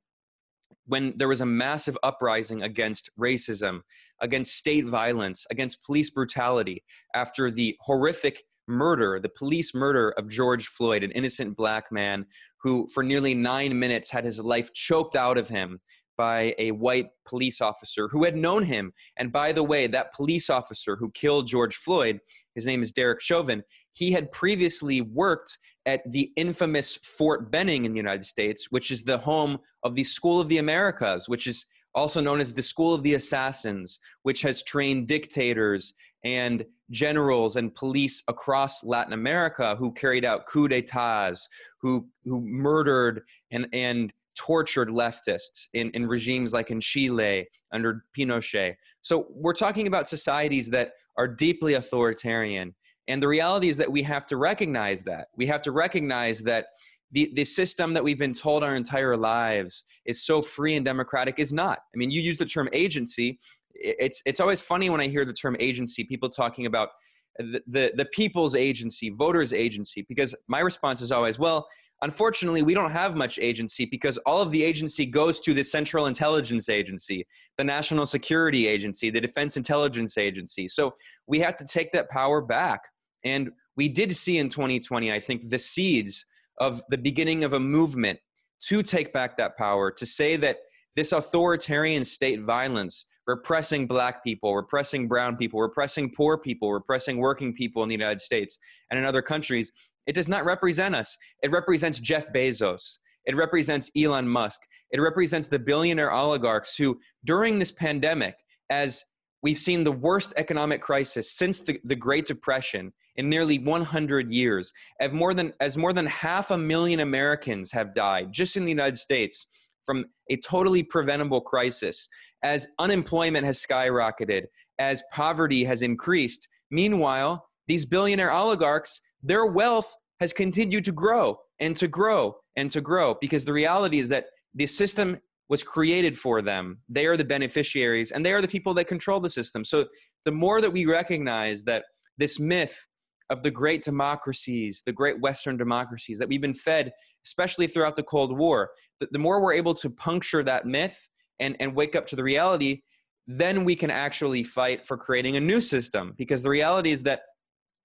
when 0.86 1.14
there 1.18 1.28
was 1.28 1.42
a 1.42 1.46
massive 1.46 1.98
uprising 2.04 2.64
against 2.64 3.10
racism, 3.20 3.82
against 4.20 4.56
state 4.56 4.86
violence, 4.88 5.46
against 5.50 5.84
police 5.84 6.10
brutality 6.10 6.84
after 7.14 7.50
the 7.50 7.78
horrific 7.82 8.44
murder, 8.68 9.20
the 9.20 9.30
police 9.30 9.74
murder 9.74 10.12
of 10.12 10.30
George 10.30 10.68
Floyd, 10.68 11.04
an 11.04 11.12
innocent 11.12 11.56
black 11.56 11.92
man 11.92 12.26
who, 12.62 12.88
for 12.94 13.04
nearly 13.04 13.34
nine 13.34 13.78
minutes, 13.78 14.10
had 14.10 14.24
his 14.24 14.40
life 14.40 14.74
choked 14.74 15.16
out 15.16 15.38
of 15.38 15.48
him 15.48 15.80
by 16.18 16.54
a 16.58 16.72
white 16.72 17.08
police 17.26 17.60
officer 17.60 18.08
who 18.08 18.24
had 18.24 18.38
known 18.38 18.64
him. 18.64 18.94
And 19.18 19.32
by 19.32 19.52
the 19.52 19.64
way, 19.64 19.88
that 19.88 20.14
police 20.14 20.50
officer 20.50 20.96
who 20.96 21.12
killed 21.12 21.48
George 21.48 21.76
Floyd, 21.76 22.20
his 22.56 22.66
name 22.66 22.84
is 22.84 22.92
Derek 22.92 23.22
Chauvin, 23.22 23.64
he 23.92 24.12
had 24.12 24.32
previously 24.32 25.02
worked 25.02 25.58
at 25.86 26.10
the 26.12 26.32
infamous 26.36 26.96
Fort 26.98 27.52
Benning 27.52 27.86
in 27.86 27.94
the 27.94 27.98
United 27.98 28.26
States, 28.26 28.68
which 28.70 28.92
is 28.92 29.04
the 29.04 29.18
home 29.18 29.60
of 29.84 29.96
the 29.96 30.04
School 30.04 30.40
of 30.40 30.50
the 30.50 30.60
Americas, 30.60 31.28
which 31.28 31.48
is 31.48 31.66
also 31.96 32.22
known 32.22 32.40
as 32.40 32.54
the 32.54 32.64
School 32.64 32.94
of 32.94 33.04
the 33.04 33.16
Assassins, 33.16 34.00
which 34.24 34.42
has 34.42 34.64
trained 34.64 35.08
dictators 35.08 35.94
and 36.24 36.66
generals 36.90 37.56
and 37.56 37.74
police 37.76 38.24
across 38.28 38.84
Latin 38.84 39.14
America 39.14 39.76
who 39.78 39.92
carried 39.92 40.26
out 40.26 40.46
coups 40.46 40.70
d'etats, 40.70 41.48
who, 41.82 42.08
who 42.24 42.42
murdered 42.42 43.22
and, 43.52 43.68
and 43.74 44.14
tortured 44.36 44.90
leftists 44.90 45.68
in, 45.74 45.92
in 45.92 46.08
regimes 46.08 46.54
like 46.54 46.72
in 46.72 46.80
Chile 46.80 47.48
under 47.72 48.06
Pinochet. 48.18 48.76
So 49.02 49.28
we're 49.30 49.54
talking 49.54 49.88
about 49.88 50.10
societies 50.10 50.70
that 50.70 50.94
are 51.18 51.28
deeply 51.28 51.76
authoritarian. 51.76 52.74
And 53.08 53.22
the 53.22 53.28
reality 53.28 53.70
is 53.70 53.78
that 53.78 53.92
we 53.92 54.02
have 54.04 54.26
to 54.28 54.38
recognize 54.38 55.04
that. 55.04 55.28
We 55.36 55.46
have 55.48 55.62
to 55.64 55.72
recognize 55.72 56.40
that 56.42 56.68
the, 57.14 57.32
the 57.36 57.46
system 57.46 57.94
that 57.94 58.04
we've 58.04 58.18
been 58.18 58.34
told 58.34 58.64
our 58.64 58.76
entire 58.76 59.16
lives 59.16 59.84
is 60.06 60.26
so 60.26 60.42
free 60.42 60.76
and 60.76 60.84
democratic 60.84 61.40
is 61.40 61.54
not. 61.54 61.80
I 61.94 61.98
mean, 61.98 62.12
you 62.12 62.22
use 62.22 62.38
the 62.38 62.46
term 62.46 62.68
agency. 62.74 63.40
It's, 63.76 64.22
it's 64.26 64.40
always 64.40 64.60
funny 64.60 64.90
when 64.90 65.00
I 65.00 65.08
hear 65.08 65.24
the 65.24 65.34
term 65.34 65.56
agency, 65.60 66.04
people 66.04 66.30
talking 66.30 66.66
about 66.66 66.90
the, 67.38 67.62
the, 67.68 67.94
the 67.96 68.06
people's 68.06 68.56
agency, 68.56 69.10
voters' 69.10 69.54
agency, 69.54 70.06
because 70.10 70.36
my 70.48 70.60
response 70.60 71.02
is 71.02 71.12
always, 71.12 71.38
well, 71.38 71.68
unfortunately, 72.02 72.64
we 72.64 72.74
don't 72.74 72.92
have 72.92 73.16
much 73.16 73.38
agency 73.40 73.86
because 73.86 74.18
all 74.26 74.42
of 74.42 74.52
the 74.52 74.64
agency 74.64 75.06
goes 75.06 75.40
to 75.42 75.54
the 75.54 75.64
Central 75.64 76.08
Intelligence 76.08 76.68
Agency, 76.68 77.28
the 77.60 77.64
National 77.64 78.08
Security 78.08 78.68
Agency, 78.68 79.12
the 79.12 79.22
Defense 79.22 79.56
Intelligence 79.56 80.18
Agency. 80.18 80.68
So 80.68 80.96
we 81.28 81.40
have 81.40 81.56
to 81.58 81.66
take 81.66 81.92
that 81.92 82.10
power 82.10 82.42
back. 82.42 82.82
And 83.24 83.52
we 83.78 83.88
did 83.88 84.16
see 84.16 84.40
in 84.40 84.50
2020, 84.50 85.12
I 85.12 85.20
think, 85.20 85.50
the 85.50 85.60
seeds 85.60 86.26
of 86.60 86.82
the 86.90 86.98
beginning 86.98 87.44
of 87.44 87.54
a 87.54 87.60
movement 87.60 88.20
to 88.68 88.84
take 88.84 89.12
back 89.14 89.38
that 89.38 89.58
power, 89.58 89.92
to 89.92 90.06
say 90.06 90.36
that 90.38 90.58
this 90.96 91.12
authoritarian 91.12 92.06
state 92.06 92.42
violence, 92.42 93.06
repressing 93.28 93.88
black 93.88 94.24
people, 94.24 94.56
repressing 94.56 95.08
brown 95.08 95.36
people, 95.36 95.60
repressing 95.62 96.12
poor 96.16 96.38
people, 96.38 96.72
repressing 96.72 97.18
working 97.18 97.54
people 97.54 97.84
in 97.84 97.90
the 97.90 97.96
United 97.96 98.22
States 98.22 98.58
and 98.90 99.00
in 99.00 99.06
other 99.06 99.22
countries, 99.22 99.72
it 100.08 100.14
does 100.14 100.28
not 100.28 100.46
represent 100.46 100.96
us. 100.96 101.18
It 101.42 101.52
represents 101.52 102.00
Jeff 102.00 102.32
Bezos. 102.34 102.98
It 103.26 103.36
represents 103.36 103.90
Elon 103.98 104.28
Musk. 104.28 104.62
It 104.92 105.00
represents 105.00 105.48
the 105.48 105.60
billionaire 105.60 106.12
oligarchs 106.12 106.76
who, 106.76 107.00
during 107.26 107.58
this 107.58 107.72
pandemic, 107.72 108.36
as 108.70 109.04
we've 109.42 109.58
seen 109.58 109.84
the 109.84 109.92
worst 109.92 110.34
economic 110.38 110.82
crisis 110.82 111.32
since 111.32 111.62
the, 111.62 111.80
the 111.86 111.96
Great 111.96 112.28
Depression 112.28 112.94
in 113.16 113.30
nearly 113.30 113.60
100 113.60 114.32
years, 114.32 114.72
as 115.00 115.12
more, 115.12 115.34
than, 115.34 115.54
as 115.60 115.78
more 115.78 115.94
than 115.94 116.06
half 116.06 116.52
a 116.52 116.58
million 116.58 117.02
Americans 117.02 117.72
have 117.72 117.94
died 117.94 118.32
just 118.32 118.58
in 118.58 118.66
the 118.66 118.72
United 118.72 118.98
States 118.98 119.46
from 119.86 120.06
a 120.30 120.38
totally 120.38 120.82
preventable 120.82 121.42
crisis, 121.42 122.08
as 122.44 122.68
unemployment 122.80 123.46
has 123.46 123.64
skyrocketed, 123.64 124.44
as 124.80 125.04
poverty 125.12 125.64
has 125.64 125.82
increased. 125.82 126.48
Meanwhile, 126.72 127.46
these 127.68 127.86
billionaire 127.86 128.32
oligarchs, 128.32 129.00
their 129.22 129.46
wealth 129.46 129.94
has 130.20 130.34
continued 130.34 130.86
to 130.86 130.92
grow 130.92 131.38
and 131.60 131.76
to 131.78 131.88
grow 131.88 132.36
and 132.56 132.72
to 132.72 132.82
grow 132.82 133.16
because 133.20 133.46
the 133.46 133.54
reality 133.54 134.00
is 134.00 134.10
that 134.10 134.28
the 134.56 134.68
system 134.68 135.18
was 135.50 135.64
created 135.64 136.18
for 136.18 136.42
them. 136.42 136.80
They 136.90 137.06
are 137.06 137.18
the 137.18 137.26
beneficiaries 137.26 138.12
and 138.12 138.26
they 138.26 138.34
are 138.34 138.42
the 138.42 138.48
people 138.48 138.74
that 138.76 138.88
control 138.88 139.20
the 139.20 139.30
system. 139.30 139.66
So 139.66 139.86
the 140.26 140.32
more 140.32 140.62
that 140.62 140.72
we 140.72 140.86
recognize 140.86 141.64
that 141.64 141.86
this 142.18 142.40
myth 142.40 142.88
of 143.30 143.44
the 143.44 143.52
great 143.52 143.84
democracies, 143.84 144.84
the 144.86 144.92
great 144.92 145.20
Western 145.22 145.58
democracies 145.58 146.18
that 146.20 146.28
we've 146.28 146.42
been 146.42 146.54
fed, 146.54 146.92
especially 147.26 147.68
throughout 147.68 147.96
the 147.96 148.04
Cold 148.04 148.38
War, 148.38 148.72
the, 149.00 149.08
the 149.12 149.20
more 149.20 149.42
we're 149.42 149.54
able 149.54 149.74
to 149.76 149.90
puncture 149.90 150.44
that 150.44 150.66
myth 150.66 151.08
and, 151.40 151.56
and 151.60 151.76
wake 151.76 151.96
up 151.96 152.06
to 152.08 152.16
the 152.16 152.24
reality, 152.24 152.82
then 153.28 153.64
we 153.64 153.76
can 153.76 153.90
actually 153.90 154.44
fight 154.44 154.86
for 154.86 154.98
creating 154.98 155.38
a 155.38 155.40
new 155.40 155.62
system. 155.62 156.14
Because 156.18 156.44
the 156.44 156.50
reality 156.50 156.92
is 156.92 157.04
that 157.04 157.22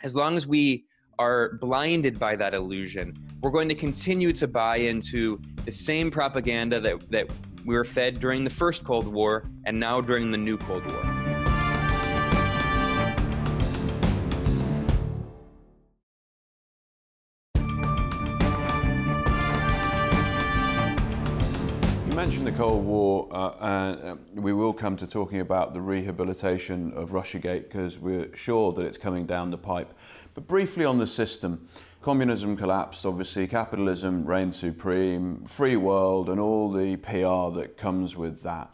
as 0.02 0.14
long 0.14 0.36
as 0.36 0.46
we 0.46 0.84
are 1.18 1.54
blinded 1.60 2.18
by 2.18 2.36
that 2.36 2.54
illusion, 2.54 3.14
we're 3.40 3.50
going 3.50 3.68
to 3.68 3.74
continue 3.74 4.32
to 4.32 4.46
buy 4.46 4.76
into 4.76 5.40
the 5.64 5.72
same 5.72 6.10
propaganda 6.10 6.80
that, 6.80 7.10
that 7.10 7.28
we 7.64 7.74
were 7.74 7.84
fed 7.84 8.20
during 8.20 8.44
the 8.44 8.50
first 8.50 8.84
Cold 8.84 9.06
War 9.08 9.44
and 9.64 9.78
now 9.78 10.00
during 10.00 10.30
the 10.30 10.38
new 10.38 10.56
Cold 10.56 10.84
War. 10.86 11.17
The 22.50 22.56
Cold 22.56 22.86
War, 22.86 23.28
uh, 23.30 23.50
and 23.60 24.02
uh, 24.02 24.16
we 24.34 24.54
will 24.54 24.72
come 24.72 24.96
to 24.96 25.06
talking 25.06 25.40
about 25.40 25.74
the 25.74 25.82
rehabilitation 25.82 26.94
of 26.94 27.10
Russiagate 27.10 27.64
because 27.64 27.98
we're 27.98 28.34
sure 28.34 28.72
that 28.72 28.86
it's 28.86 28.96
coming 28.96 29.26
down 29.26 29.50
the 29.50 29.58
pipe. 29.58 29.92
But 30.32 30.46
briefly 30.46 30.86
on 30.86 30.96
the 30.96 31.06
system, 31.06 31.68
communism 32.00 32.56
collapsed, 32.56 33.04
obviously, 33.04 33.46
capitalism 33.48 34.24
reigned 34.24 34.54
supreme, 34.54 35.44
free 35.44 35.76
world, 35.76 36.30
and 36.30 36.40
all 36.40 36.72
the 36.72 36.96
PR 36.96 37.54
that 37.60 37.74
comes 37.76 38.16
with 38.16 38.42
that. 38.44 38.72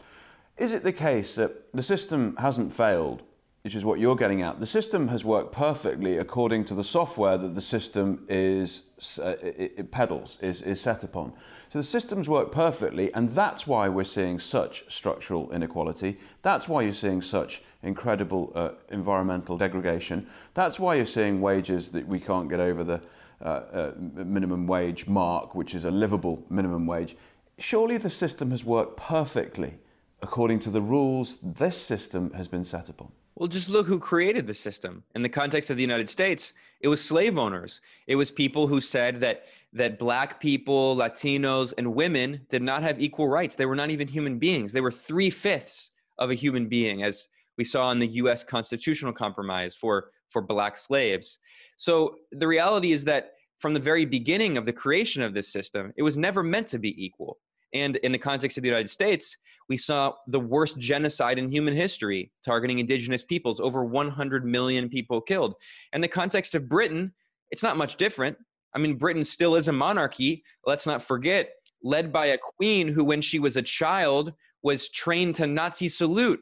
Is 0.57 0.71
it 0.71 0.83
the 0.83 0.93
case 0.93 1.35
that 1.35 1.73
the 1.73 1.83
system 1.83 2.37
hasn't 2.37 2.71
failed, 2.71 3.23
which 3.65 3.73
is 3.73 3.83
what 3.83 3.99
you're 3.99 4.15
getting 4.15 4.43
at? 4.43 4.59
The 4.59 4.67
system 4.67 5.07
has 5.07 5.25
worked 5.25 5.51
perfectly 5.51 6.19
according 6.19 6.65
to 6.65 6.75
the 6.75 6.83
software 6.83 7.35
that 7.35 7.55
the 7.55 7.61
system 7.61 8.23
is 8.29 8.83
uh, 9.17 9.37
it, 9.41 9.73
it 9.77 9.91
peddles, 9.91 10.37
is, 10.39 10.61
is 10.61 10.79
set 10.79 11.03
upon. 11.03 11.33
So 11.69 11.79
the 11.79 11.83
systems 11.83 12.29
work 12.29 12.51
perfectly, 12.51 13.11
and 13.15 13.31
that's 13.31 13.65
why 13.65 13.89
we're 13.89 14.03
seeing 14.03 14.37
such 14.37 14.85
structural 14.87 15.51
inequality. 15.51 16.19
That's 16.43 16.69
why 16.69 16.83
you're 16.83 16.93
seeing 16.93 17.23
such 17.23 17.63
incredible 17.81 18.51
uh, 18.53 18.69
environmental 18.89 19.57
degradation. 19.57 20.27
That's 20.53 20.79
why 20.79 20.93
you're 20.93 21.07
seeing 21.07 21.41
wages 21.41 21.89
that 21.89 22.07
we 22.07 22.19
can't 22.19 22.47
get 22.47 22.59
over 22.59 22.83
the 22.83 23.01
uh, 23.41 23.45
uh, 23.47 23.91
minimum 23.97 24.67
wage 24.67 25.07
mark, 25.07 25.55
which 25.55 25.73
is 25.73 25.85
a 25.85 25.91
livable 25.91 26.45
minimum 26.51 26.85
wage. 26.85 27.17
Surely 27.57 27.97
the 27.97 28.11
system 28.11 28.51
has 28.51 28.63
worked 28.63 28.95
perfectly 28.95 29.79
according 30.21 30.59
to 30.59 30.69
the 30.69 30.81
rules 30.83 31.39
this 31.41 31.81
system 31.81 32.31
has 32.33 32.47
been 32.47 32.63
set 32.63 32.89
upon. 32.89 33.11
Well, 33.35 33.49
just 33.49 33.69
look 33.69 33.85
who 33.85 33.99
created 33.99 34.47
the 34.47 34.53
system. 34.53 35.03
In 35.13 35.21
the 35.21 35.27
context 35.27 35.69
of 35.69 35.75
the 35.75 35.83
United 35.83 36.07
States, 36.07 36.53
it 36.79 36.87
was 36.87 37.03
slave 37.03 37.37
owners. 37.37 37.81
It 38.07 38.15
was 38.15 38.31
people 38.31 38.65
who 38.65 38.79
said 38.79 39.19
that 39.21 39.45
that 39.73 39.99
black 39.99 40.39
people, 40.39 40.95
Latinos, 40.95 41.73
and 41.77 41.93
women 41.93 42.45
did 42.49 42.61
not 42.61 42.81
have 42.81 43.01
equal 43.01 43.27
rights. 43.27 43.57
They 43.57 43.65
were 43.65 43.75
not 43.75 43.89
even 43.89 44.07
human 44.07 44.39
beings. 44.39 44.71
They 44.71 44.79
were 44.79 44.91
three 44.91 45.29
fifths 45.29 45.91
of 46.17 46.29
a 46.31 46.33
human 46.33 46.67
being, 46.67 47.03
as 47.03 47.27
we 47.57 47.65
saw 47.65 47.91
in 47.91 47.99
the 47.99 48.07
U.S. 48.07 48.43
constitutional 48.43 49.11
compromise 49.11 49.75
for 49.75 50.11
for 50.29 50.41
black 50.41 50.77
slaves. 50.77 51.39
So 51.75 52.15
the 52.31 52.47
reality 52.47 52.93
is 52.93 53.03
that 53.03 53.33
from 53.59 53.73
the 53.73 53.79
very 53.81 54.05
beginning 54.05 54.57
of 54.57 54.65
the 54.65 54.73
creation 54.73 55.21
of 55.21 55.33
this 55.33 55.51
system, 55.51 55.93
it 55.97 56.03
was 56.03 56.15
never 56.15 56.41
meant 56.41 56.67
to 56.67 56.79
be 56.79 57.03
equal. 57.03 57.39
And 57.73 57.97
in 57.97 58.13
the 58.13 58.17
context 58.17 58.57
of 58.57 58.63
the 58.63 58.69
United 58.69 58.89
States, 58.89 59.37
we 59.69 59.77
saw 59.77 60.13
the 60.27 60.39
worst 60.39 60.77
genocide 60.77 61.39
in 61.39 61.51
human 61.51 61.75
history 61.75 62.31
targeting 62.43 62.79
indigenous 62.79 63.23
peoples, 63.23 63.59
over 63.59 63.83
100 63.83 64.45
million 64.45 64.89
people 64.89 65.21
killed. 65.21 65.55
In 65.93 66.01
the 66.01 66.07
context 66.07 66.55
of 66.55 66.69
Britain, 66.69 67.13
it's 67.51 67.63
not 67.63 67.77
much 67.77 67.95
different. 67.95 68.37
I 68.73 68.79
mean, 68.79 68.95
Britain 68.95 69.23
still 69.23 69.55
is 69.55 69.67
a 69.67 69.73
monarchy. 69.73 70.43
Let's 70.65 70.85
not 70.85 71.01
forget, 71.01 71.51
led 71.81 72.11
by 72.11 72.27
a 72.27 72.37
queen 72.37 72.87
who, 72.87 73.03
when 73.03 73.21
she 73.21 73.39
was 73.39 73.55
a 73.55 73.61
child, 73.61 74.33
was 74.61 74.89
trained 74.89 75.35
to 75.35 75.47
Nazi 75.47 75.89
salute 75.89 76.41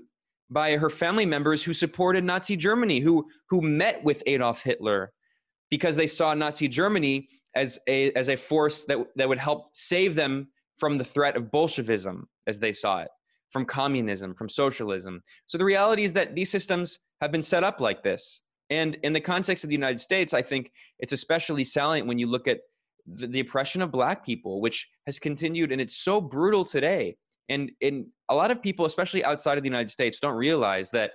by 0.49 0.77
her 0.77 0.89
family 0.89 1.25
members 1.25 1.63
who 1.63 1.73
supported 1.73 2.23
Nazi 2.23 2.55
Germany, 2.55 2.99
who, 2.99 3.25
who 3.49 3.61
met 3.61 4.03
with 4.03 4.23
Adolf 4.25 4.63
Hitler 4.63 5.11
because 5.69 5.95
they 5.95 6.07
saw 6.07 6.33
Nazi 6.33 6.67
Germany 6.67 7.29
as 7.55 7.79
a, 7.87 8.11
as 8.13 8.29
a 8.29 8.35
force 8.35 8.83
that, 8.85 8.97
that 9.15 9.29
would 9.29 9.39
help 9.39 9.69
save 9.73 10.15
them 10.15 10.47
from 10.77 10.97
the 10.97 11.03
threat 11.03 11.35
of 11.35 11.51
Bolshevism 11.51 12.27
as 12.47 12.59
they 12.59 12.71
saw 12.71 13.01
it, 13.01 13.09
from 13.51 13.65
communism, 13.65 14.33
from 14.33 14.49
socialism. 14.49 15.21
So 15.47 15.57
the 15.57 15.65
reality 15.65 16.03
is 16.03 16.13
that 16.13 16.35
these 16.35 16.51
systems 16.51 16.99
have 17.21 17.31
been 17.31 17.43
set 17.43 17.63
up 17.63 17.79
like 17.79 18.03
this. 18.03 18.41
And 18.69 18.97
in 19.03 19.13
the 19.13 19.21
context 19.21 19.63
of 19.63 19.69
the 19.69 19.75
United 19.75 19.99
States, 19.99 20.33
I 20.33 20.41
think 20.41 20.71
it's 20.99 21.13
especially 21.13 21.63
salient 21.63 22.07
when 22.07 22.17
you 22.17 22.27
look 22.27 22.47
at 22.47 22.59
the, 23.05 23.27
the 23.27 23.39
oppression 23.39 23.81
of 23.81 23.91
black 23.91 24.25
people, 24.25 24.61
which 24.61 24.89
has 25.05 25.19
continued 25.19 25.71
and 25.71 25.81
it's 25.81 25.97
so 25.97 26.21
brutal 26.21 26.63
today. 26.63 27.17
And 27.49 27.71
in 27.81 28.07
a 28.29 28.35
lot 28.35 28.51
of 28.51 28.61
people, 28.61 28.85
especially 28.85 29.23
outside 29.23 29.57
of 29.57 29.63
the 29.63 29.69
United 29.69 29.89
States, 29.89 30.19
don't 30.19 30.35
realize 30.35 30.91
that 30.91 31.11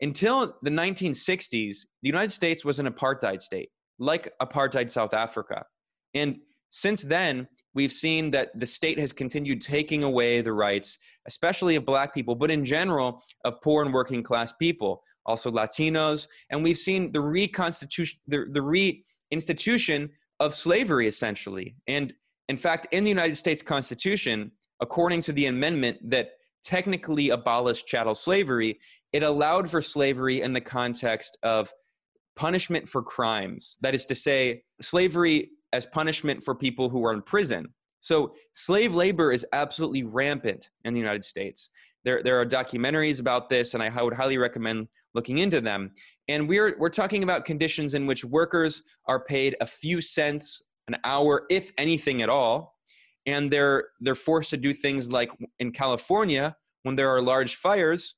until 0.00 0.56
the 0.62 0.70
1960s, 0.70 1.50
the 2.02 2.08
United 2.08 2.32
States 2.32 2.64
was 2.64 2.78
an 2.78 2.86
apartheid 2.86 3.40
state, 3.42 3.70
like 3.98 4.32
apartheid 4.40 4.90
South 4.90 5.14
Africa. 5.14 5.64
And 6.14 6.38
since 6.70 7.02
then, 7.02 7.48
we've 7.74 7.92
seen 7.92 8.30
that 8.32 8.58
the 8.58 8.66
state 8.66 8.98
has 8.98 9.12
continued 9.12 9.62
taking 9.62 10.02
away 10.02 10.40
the 10.40 10.52
rights, 10.52 10.98
especially 11.26 11.76
of 11.76 11.86
black 11.86 12.14
people, 12.14 12.34
but 12.34 12.50
in 12.50 12.64
general 12.64 13.22
of 13.44 13.60
poor 13.62 13.84
and 13.84 13.94
working 13.94 14.22
class 14.22 14.52
people, 14.52 15.02
also 15.24 15.50
Latinos. 15.50 16.26
And 16.50 16.62
we've 16.62 16.78
seen 16.78 17.12
the 17.12 17.20
reconstitution, 17.20 18.18
the, 18.26 18.46
the 18.50 18.60
reinstitution 19.32 20.10
of 20.40 20.54
slavery, 20.54 21.08
essentially. 21.08 21.76
And 21.86 22.12
in 22.48 22.56
fact, 22.56 22.86
in 22.92 23.04
the 23.04 23.10
United 23.10 23.36
States 23.36 23.62
Constitution, 23.62 24.52
according 24.80 25.22
to 25.22 25.32
the 25.32 25.46
amendment 25.46 25.98
that 26.10 26.30
technically 26.64 27.30
abolished 27.30 27.86
chattel 27.86 28.14
slavery, 28.14 28.78
it 29.12 29.22
allowed 29.22 29.70
for 29.70 29.80
slavery 29.80 30.42
in 30.42 30.52
the 30.52 30.60
context 30.60 31.38
of 31.42 31.72
punishment 32.34 32.88
for 32.88 33.02
crimes. 33.02 33.78
That 33.80 33.94
is 33.94 34.04
to 34.06 34.14
say, 34.14 34.62
slavery 34.82 35.50
as 35.72 35.86
punishment 35.86 36.42
for 36.42 36.54
people 36.54 36.88
who 36.88 37.04
are 37.04 37.12
in 37.12 37.22
prison. 37.22 37.68
So, 38.00 38.34
slave 38.52 38.94
labor 38.94 39.32
is 39.32 39.44
absolutely 39.52 40.04
rampant 40.04 40.70
in 40.84 40.94
the 40.94 41.00
United 41.00 41.24
States. 41.24 41.70
There, 42.04 42.22
there 42.22 42.40
are 42.40 42.46
documentaries 42.46 43.20
about 43.20 43.48
this, 43.48 43.74
and 43.74 43.82
I 43.82 44.02
would 44.02 44.12
highly 44.12 44.38
recommend 44.38 44.88
looking 45.14 45.38
into 45.38 45.60
them. 45.60 45.90
And 46.28 46.48
we're, 46.48 46.76
we're 46.78 46.88
talking 46.88 47.24
about 47.24 47.44
conditions 47.44 47.94
in 47.94 48.06
which 48.06 48.24
workers 48.24 48.82
are 49.06 49.24
paid 49.24 49.56
a 49.60 49.66
few 49.66 50.00
cents 50.00 50.62
an 50.88 50.96
hour, 51.02 51.46
if 51.50 51.72
anything 51.78 52.22
at 52.22 52.28
all. 52.28 52.76
And 53.26 53.50
they're, 53.50 53.88
they're 53.98 54.14
forced 54.14 54.50
to 54.50 54.56
do 54.56 54.72
things 54.72 55.10
like 55.10 55.30
in 55.58 55.72
California, 55.72 56.56
when 56.84 56.94
there 56.94 57.08
are 57.08 57.20
large 57.20 57.56
fires, 57.56 58.14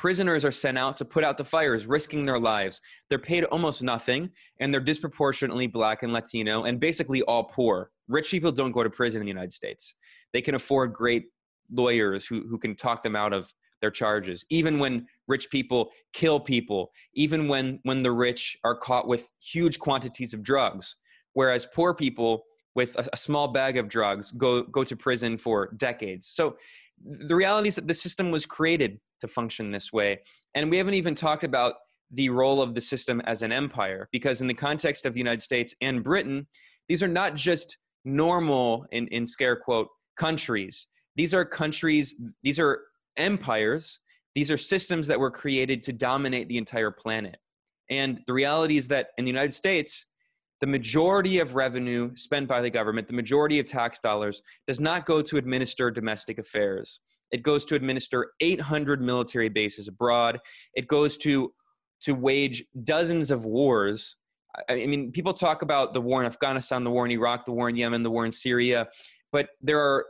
prisoners 0.00 0.46
are 0.46 0.50
sent 0.50 0.78
out 0.78 0.96
to 0.96 1.04
put 1.04 1.24
out 1.24 1.36
the 1.36 1.44
fires, 1.44 1.86
risking 1.86 2.24
their 2.24 2.38
lives. 2.38 2.80
They're 3.10 3.18
paid 3.18 3.44
almost 3.44 3.82
nothing, 3.82 4.30
and 4.58 4.72
they're 4.72 4.80
disproportionately 4.80 5.66
black 5.66 6.02
and 6.02 6.10
Latino, 6.10 6.64
and 6.64 6.80
basically 6.80 7.20
all 7.22 7.44
poor. 7.44 7.90
Rich 8.08 8.30
people 8.30 8.50
don't 8.50 8.72
go 8.72 8.82
to 8.82 8.88
prison 8.88 9.20
in 9.20 9.26
the 9.26 9.30
United 9.30 9.52
States. 9.52 9.94
They 10.32 10.40
can 10.40 10.54
afford 10.54 10.94
great 10.94 11.26
lawyers 11.70 12.24
who, 12.24 12.46
who 12.48 12.56
can 12.56 12.76
talk 12.76 13.02
them 13.02 13.14
out 13.14 13.34
of 13.34 13.52
their 13.82 13.90
charges 13.90 14.44
even 14.50 14.78
when 14.78 15.06
rich 15.26 15.48
people 15.48 15.90
kill 16.12 16.38
people 16.38 16.90
even 17.14 17.48
when 17.48 17.78
when 17.84 18.02
the 18.02 18.12
rich 18.12 18.54
are 18.62 18.76
caught 18.76 19.08
with 19.08 19.30
huge 19.40 19.78
quantities 19.78 20.34
of 20.34 20.42
drugs 20.42 20.96
whereas 21.32 21.66
poor 21.74 21.94
people 21.94 22.42
with 22.74 22.94
a, 22.96 23.08
a, 23.14 23.16
small 23.16 23.48
bag 23.48 23.78
of 23.78 23.88
drugs 23.88 24.32
go 24.32 24.64
go 24.64 24.84
to 24.84 24.94
prison 24.94 25.38
for 25.38 25.72
decades 25.78 26.26
so 26.26 26.56
the 27.02 27.34
reality 27.34 27.70
is 27.70 27.76
that 27.76 27.88
the 27.88 27.94
system 27.94 28.30
was 28.30 28.44
created 28.44 29.00
to 29.20 29.28
function 29.28 29.70
this 29.70 29.92
way. 29.92 30.20
And 30.54 30.70
we 30.70 30.76
haven't 30.76 30.94
even 30.94 31.14
talked 31.14 31.44
about 31.44 31.74
the 32.10 32.28
role 32.28 32.60
of 32.60 32.74
the 32.74 32.80
system 32.80 33.20
as 33.22 33.42
an 33.42 33.52
empire 33.52 34.08
because 34.10 34.40
in 34.40 34.48
the 34.48 34.54
context 34.54 35.06
of 35.06 35.12
the 35.14 35.20
united 35.20 35.40
states 35.40 35.76
and 35.80 36.02
britain 36.02 36.44
these 36.88 37.04
are 37.04 37.08
not 37.08 37.36
just 37.36 37.78
normal 38.04 38.84
in, 38.90 39.06
in 39.08 39.26
scare 39.26 39.54
quote 39.54 39.88
countries. 40.16 40.86
These 41.16 41.34
are 41.34 41.44
countries 41.44 42.16
these 42.42 42.58
are 42.58 42.80
empires. 43.16 44.00
These 44.34 44.50
are 44.50 44.58
systems 44.58 45.06
that 45.06 45.18
were 45.18 45.30
created 45.30 45.82
to 45.84 45.92
dominate 45.92 46.48
the 46.48 46.58
entire 46.58 46.90
planet. 46.90 47.36
And 47.90 48.20
the 48.26 48.32
reality 48.32 48.76
is 48.76 48.88
that 48.88 49.10
in 49.18 49.24
the 49.24 49.30
united 49.30 49.52
states 49.52 50.06
the 50.60 50.66
majority 50.66 51.38
of 51.38 51.54
revenue 51.54 52.10
spent 52.16 52.46
by 52.46 52.60
the 52.60 52.70
government 52.70 53.06
the 53.08 53.14
majority 53.14 53.58
of 53.60 53.66
tax 53.66 53.98
dollars 53.98 54.42
does 54.66 54.80
not 54.80 55.06
go 55.06 55.22
to 55.22 55.36
administer 55.36 55.90
domestic 55.90 56.38
affairs 56.38 57.00
it 57.32 57.42
goes 57.42 57.64
to 57.64 57.74
administer 57.74 58.32
800 58.40 59.00
military 59.00 59.48
bases 59.48 59.88
abroad 59.88 60.38
it 60.74 60.86
goes 60.88 61.16
to 61.18 61.52
to 62.02 62.12
wage 62.14 62.64
dozens 62.84 63.30
of 63.30 63.44
wars 63.44 64.16
I 64.68 64.86
mean, 64.86 65.12
people 65.12 65.32
talk 65.32 65.62
about 65.62 65.94
the 65.94 66.00
war 66.00 66.20
in 66.20 66.26
Afghanistan, 66.26 66.82
the 66.82 66.90
war 66.90 67.06
in 67.06 67.12
Iraq, 67.12 67.46
the 67.46 67.52
war 67.52 67.68
in 67.68 67.76
Yemen, 67.76 68.02
the 68.02 68.10
war 68.10 68.26
in 68.26 68.32
Syria, 68.32 68.88
but 69.30 69.50
there 69.60 69.78
are 69.78 70.04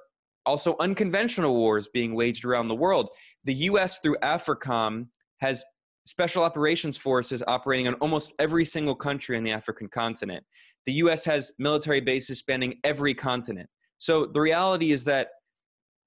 also 0.47 0.77
unconventional 0.81 1.55
wars 1.55 1.89
being 1.93 2.15
waged 2.15 2.45
around 2.45 2.69
the 2.69 2.75
world. 2.75 3.11
The 3.45 3.55
US, 3.55 3.99
through 3.99 4.17
AFRICOM, 4.23 5.09
has 5.41 5.65
special 6.07 6.43
operations 6.43 6.97
forces 6.97 7.43
operating 7.47 7.87
on 7.87 7.95
almost 7.95 8.33
every 8.39 8.65
single 8.65 8.95
country 8.95 9.37
in 9.37 9.45
the 9.45 9.53
African 9.53 9.89
continent. 9.89 10.45
The 10.87 10.95
US 10.95 11.25
has 11.25 11.53
military 11.59 12.01
bases 12.01 12.39
spanning 12.39 12.79
every 12.85 13.15
continent. 13.15 13.69
So 13.99 14.27
the 14.27 14.41
reality 14.41 14.93
is 14.93 15.05
that 15.05 15.29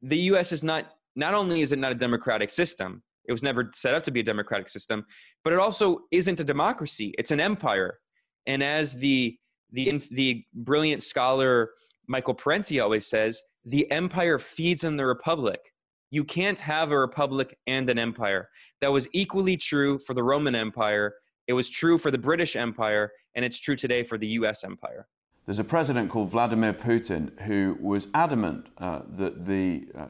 the 0.01 0.17
US 0.31 0.51
is 0.51 0.63
not, 0.63 0.93
not 1.15 1.33
only 1.33 1.61
is 1.61 1.71
it 1.71 1.79
not 1.79 1.91
a 1.91 1.95
democratic 1.95 2.49
system, 2.49 3.03
it 3.25 3.31
was 3.31 3.43
never 3.43 3.71
set 3.73 3.95
up 3.95 4.03
to 4.03 4.11
be 4.11 4.19
a 4.19 4.23
democratic 4.23 4.67
system, 4.69 5.05
but 5.43 5.53
it 5.53 5.59
also 5.59 5.99
isn't 6.11 6.39
a 6.39 6.43
democracy. 6.43 7.13
It's 7.17 7.31
an 7.31 7.39
empire. 7.39 7.99
And 8.45 8.61
as 8.61 8.95
the, 8.95 9.37
the, 9.71 10.01
the 10.11 10.43
brilliant 10.53 11.03
scholar 11.03 11.71
Michael 12.07 12.33
Parenti 12.33 12.79
always 12.79 13.07
says, 13.07 13.41
the 13.65 13.89
empire 13.91 14.39
feeds 14.39 14.83
on 14.83 14.97
the 14.97 15.05
republic. 15.05 15.59
You 16.11 16.23
can't 16.23 16.59
have 16.59 16.91
a 16.91 16.99
republic 16.99 17.57
and 17.65 17.89
an 17.89 17.97
empire. 17.97 18.49
That 18.81 18.91
was 18.91 19.07
equally 19.13 19.57
true 19.57 19.99
for 19.99 20.13
the 20.13 20.23
Roman 20.23 20.53
Empire. 20.53 21.15
It 21.47 21.53
was 21.53 21.69
true 21.69 21.97
for 21.97 22.11
the 22.11 22.17
British 22.17 22.55
Empire, 22.55 23.11
and 23.35 23.43
it's 23.43 23.59
true 23.59 23.75
today 23.75 24.03
for 24.03 24.17
the 24.17 24.27
US 24.27 24.63
Empire. 24.63 25.07
There's 25.45 25.59
a 25.59 25.63
president 25.63 26.09
called 26.09 26.29
Vladimir 26.29 26.73
Putin 26.73 27.37
who 27.41 27.77
was 27.81 28.07
adamant 28.13 28.67
uh, 28.77 29.01
that 29.09 29.45
the 29.45 29.87
uh, 29.97 30.07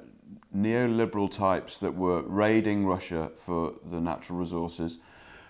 neoliberal 0.55 1.31
types 1.31 1.77
that 1.79 1.95
were 1.95 2.21
raiding 2.21 2.85
Russia 2.85 3.31
for 3.35 3.73
the 3.89 3.99
natural 3.99 4.39
resources 4.39 4.97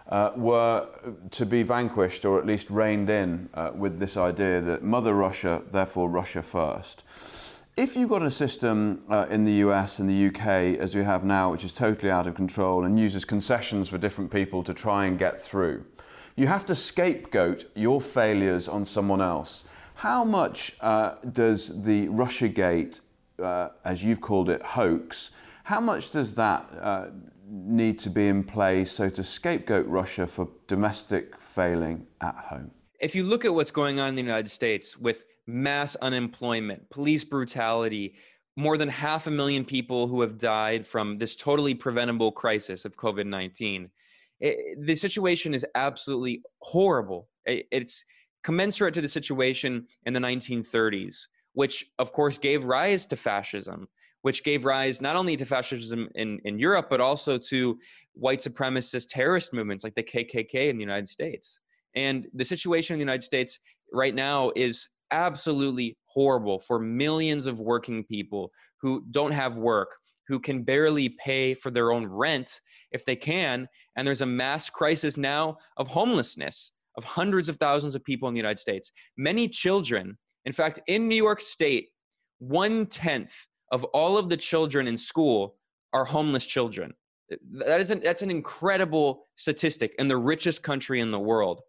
uh, 0.09 0.31
were 0.35 0.87
to 1.31 1.45
be 1.45 1.63
vanquished 1.63 2.25
or 2.25 2.39
at 2.39 2.45
least 2.45 2.69
reined 2.69 3.09
in 3.09 3.49
uh, 3.53 3.71
with 3.73 3.99
this 3.99 4.17
idea 4.17 4.61
that 4.61 4.83
Mother 4.83 5.13
Russia, 5.13 5.61
therefore 5.71 6.09
Russia 6.09 6.43
first. 6.43 7.03
If 7.75 7.95
you've 7.95 8.09
got 8.09 8.21
a 8.21 8.29
system 8.29 9.03
uh, 9.09 9.25
in 9.29 9.45
the 9.45 9.53
US 9.65 9.97
and 9.99 10.07
the 10.07 10.27
UK, 10.27 10.77
as 10.79 10.93
we 10.93 11.03
have 11.03 11.23
now, 11.23 11.51
which 11.51 11.63
is 11.63 11.73
totally 11.73 12.11
out 12.11 12.27
of 12.27 12.35
control 12.35 12.85
and 12.85 12.99
uses 12.99 13.25
concessions 13.25 13.89
for 13.89 13.97
different 13.97 14.29
people 14.29 14.63
to 14.63 14.73
try 14.73 15.05
and 15.05 15.17
get 15.17 15.41
through, 15.41 15.83
you 16.35 16.47
have 16.47 16.65
to 16.67 16.75
scapegoat 16.75 17.65
your 17.75 17.99
failures 17.99 18.67
on 18.67 18.85
someone 18.85 19.21
else. 19.21 19.63
How 19.95 20.23
much 20.23 20.75
uh, 20.81 21.15
does 21.31 21.81
the 21.83 22.07
Russiagate, 22.07 23.01
uh, 23.41 23.69
as 23.83 24.03
you've 24.03 24.21
called 24.21 24.49
it, 24.49 24.61
hoax, 24.61 25.31
how 25.65 25.79
much 25.79 26.11
does 26.11 26.35
that 26.35 26.69
uh, 26.81 27.07
need 27.47 27.99
to 27.99 28.09
be 28.09 28.27
in 28.27 28.43
place 28.43 28.91
so 28.91 29.09
to 29.09 29.23
scapegoat 29.23 29.85
Russia 29.87 30.27
for 30.27 30.49
domestic 30.67 31.39
failing 31.39 32.07
at 32.21 32.35
home? 32.35 32.71
If 32.99 33.15
you 33.15 33.23
look 33.23 33.45
at 33.45 33.53
what's 33.53 33.71
going 33.71 33.99
on 33.99 34.09
in 34.09 34.15
the 34.15 34.21
United 34.21 34.49
States 34.49 34.97
with 34.97 35.25
mass 35.45 35.95
unemployment, 35.95 36.89
police 36.89 37.23
brutality, 37.23 38.15
more 38.55 38.77
than 38.77 38.89
half 38.89 39.27
a 39.27 39.31
million 39.31 39.65
people 39.65 40.07
who 40.07 40.21
have 40.21 40.37
died 40.37 40.85
from 40.85 41.17
this 41.17 41.35
totally 41.35 41.73
preventable 41.73 42.31
crisis 42.31 42.85
of 42.85 42.95
COVID 42.95 43.25
19. 43.25 43.89
The 44.41 44.95
situation 44.95 45.53
is 45.53 45.65
absolutely 45.75 46.43
horrible. 46.59 47.29
It's 47.45 48.03
commensurate 48.43 48.93
to 48.93 49.01
the 49.01 49.07
situation 49.07 49.87
in 50.05 50.13
the 50.13 50.19
1930s, 50.19 51.27
which, 51.53 51.85
of 51.99 52.11
course, 52.11 52.37
gave 52.37 52.65
rise 52.65 53.05
to 53.07 53.15
fascism, 53.15 53.87
which 54.21 54.43
gave 54.43 54.65
rise 54.65 55.01
not 55.01 55.15
only 55.15 55.37
to 55.37 55.45
fascism 55.45 56.09
in, 56.15 56.39
in 56.45 56.59
Europe, 56.59 56.87
but 56.89 57.01
also 57.01 57.37
to 57.37 57.77
white 58.13 58.39
supremacist 58.39 59.07
terrorist 59.09 59.53
movements 59.53 59.83
like 59.83 59.95
the 59.95 60.03
KKK 60.03 60.69
in 60.69 60.77
the 60.77 60.83
United 60.83 61.07
States. 61.07 61.59
And 61.95 62.27
the 62.33 62.45
situation 62.45 62.93
in 62.93 62.99
the 62.99 63.03
United 63.03 63.23
States 63.23 63.59
right 63.91 64.15
now 64.15 64.51
is 64.55 64.89
absolutely 65.11 65.97
horrible 66.05 66.59
for 66.59 66.79
millions 66.79 67.45
of 67.45 67.59
working 67.59 68.03
people 68.03 68.51
who 68.81 69.05
don't 69.11 69.31
have 69.31 69.57
work, 69.57 69.89
who 70.27 70.39
can 70.39 70.63
barely 70.63 71.09
pay 71.09 71.53
for 71.53 71.69
their 71.69 71.91
own 71.91 72.07
rent 72.07 72.61
if 72.91 73.05
they 73.05 73.15
can. 73.15 73.67
And 73.95 74.07
there's 74.07 74.21
a 74.21 74.25
mass 74.25 74.69
crisis 74.69 75.17
now 75.17 75.57
of 75.77 75.87
homelessness 75.87 76.71
of 76.97 77.03
hundreds 77.03 77.49
of 77.49 77.57
thousands 77.57 77.95
of 77.95 78.03
people 78.03 78.27
in 78.27 78.33
the 78.33 78.39
United 78.39 78.59
States. 78.59 78.91
Many 79.17 79.47
children, 79.47 80.17
in 80.45 80.53
fact, 80.53 80.79
in 80.87 81.07
New 81.07 81.15
York 81.15 81.41
State, 81.41 81.89
one 82.39 82.85
tenth 82.85 83.33
of 83.71 83.83
all 83.85 84.17
of 84.17 84.29
the 84.29 84.37
children 84.37 84.87
in 84.87 84.97
school 84.97 85.55
are 85.93 86.05
homeless 86.05 86.45
children. 86.45 86.93
That 87.51 87.79
is 87.79 87.89
an, 87.89 88.01
that's 88.01 88.21
an 88.21 88.29
incredible 88.29 89.27
statistic 89.35 89.95
in 89.97 90.07
the 90.07 90.17
richest 90.17 90.63
country 90.63 90.99
in 90.99 91.11
the 91.11 91.19
world. 91.19 91.61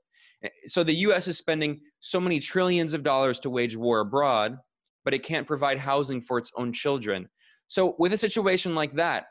So 0.66 0.84
the 0.84 0.94
US 0.96 1.28
is 1.28 1.38
spending 1.38 1.80
so 2.00 2.20
many 2.20 2.38
trillions 2.38 2.92
of 2.92 3.02
dollars 3.02 3.40
to 3.40 3.50
wage 3.50 3.76
war 3.76 4.00
abroad, 4.00 4.58
but 5.04 5.14
it 5.14 5.22
can't 5.22 5.46
provide 5.46 5.78
housing 5.78 6.20
for 6.20 6.38
its 6.38 6.50
own 6.56 6.72
children. 6.72 7.28
So, 7.68 7.94
with 7.98 8.12
a 8.12 8.18
situation 8.18 8.74
like 8.74 8.94
that, 8.96 9.26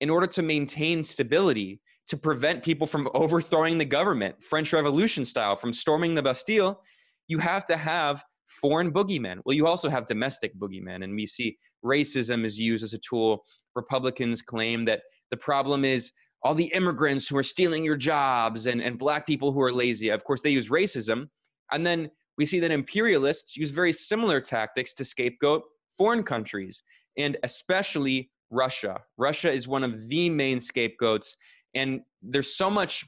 in 0.00 0.10
order 0.10 0.26
to 0.26 0.42
maintain 0.42 1.02
stability, 1.02 1.80
to 2.08 2.16
prevent 2.16 2.62
people 2.62 2.86
from 2.86 3.08
overthrowing 3.14 3.78
the 3.78 3.84
government, 3.84 4.42
French 4.42 4.72
Revolution 4.72 5.24
style, 5.24 5.56
from 5.56 5.72
storming 5.72 6.14
the 6.14 6.22
Bastille, 6.22 6.80
you 7.28 7.38
have 7.38 7.66
to 7.66 7.76
have 7.76 8.24
foreign 8.48 8.92
boogeymen. 8.92 9.38
Well, 9.44 9.54
you 9.54 9.66
also 9.66 9.88
have 9.88 10.06
domestic 10.06 10.58
boogeymen. 10.58 11.04
And 11.04 11.14
we 11.14 11.26
see 11.26 11.56
racism 11.84 12.44
is 12.44 12.58
used 12.58 12.84
as 12.84 12.94
a 12.94 12.98
tool. 12.98 13.44
Republicans 13.76 14.42
claim 14.42 14.84
that 14.86 15.02
the 15.30 15.36
problem 15.36 15.84
is 15.84 16.12
all 16.42 16.54
the 16.54 16.72
immigrants 16.74 17.28
who 17.28 17.36
are 17.36 17.42
stealing 17.42 17.84
your 17.84 17.96
jobs 17.96 18.66
and, 18.66 18.80
and 18.80 18.98
black 18.98 19.26
people 19.26 19.52
who 19.52 19.60
are 19.60 19.72
lazy. 19.72 20.08
Of 20.08 20.24
course, 20.24 20.42
they 20.42 20.50
use 20.50 20.68
racism. 20.68 21.28
And 21.70 21.86
then 21.86 22.10
we 22.36 22.46
see 22.46 22.60
that 22.60 22.70
imperialists 22.70 23.56
use 23.56 23.70
very 23.70 23.92
similar 23.92 24.40
tactics 24.40 24.94
to 24.94 25.04
scapegoat 25.04 25.62
foreign 25.98 26.22
countries, 26.22 26.82
and 27.18 27.36
especially 27.42 28.30
Russia. 28.50 29.00
Russia 29.18 29.50
is 29.52 29.66
one 29.66 29.82
of 29.82 30.08
the 30.08 30.30
main 30.30 30.60
scapegoats, 30.60 31.36
and 31.74 32.00
there's 32.22 32.56
so 32.56 32.70
much 32.70 33.04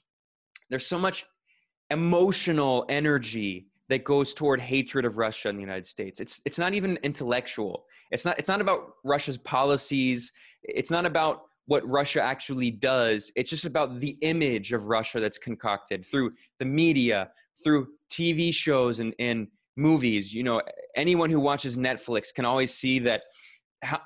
there's 0.69 0.87
so 0.87 0.99
much 0.99 1.25
emotional 1.91 2.85
energy 2.89 3.67
that 3.91 4.05
goes 4.05 4.33
toward 4.33 4.61
hatred 4.61 5.05
of 5.05 5.19
Russia 5.19 5.49
and 5.49 5.59
the 5.59 5.63
United 5.63 5.85
States. 5.85 6.21
It's 6.21 6.41
it's 6.45 6.59
not 6.59 6.75
even 6.75 6.97
intellectual. 7.03 7.85
It's 8.11 8.25
not 8.25 8.39
it's 8.39 8.49
not 8.49 8.61
about 8.61 8.95
Russia's 9.05 9.37
policies. 9.37 10.33
It's 10.63 10.91
not 10.91 11.05
about 11.05 11.43
what 11.67 11.87
Russia 11.89 12.23
actually 12.23 12.71
does. 12.71 13.31
It's 13.37 13.51
just 13.51 13.65
about 13.65 14.01
the 14.01 14.17
image 14.23 14.73
of 14.73 14.87
Russia 14.87 15.21
that's 15.21 15.39
concocted 15.39 16.07
through 16.07 16.31
the 16.59 16.65
media, 16.65 17.31
through 17.63 17.89
TV 18.11 18.55
shows 18.55 19.01
and, 19.01 19.15
and 19.19 19.49
movies. 19.77 20.33
You 20.33 20.45
know, 20.45 20.63
anyone 20.97 21.29
who 21.29 21.41
watches 21.41 21.77
Netflix 21.77 22.33
can 22.35 22.45
always 22.45 22.73
see 22.73 23.01
that. 23.01 23.23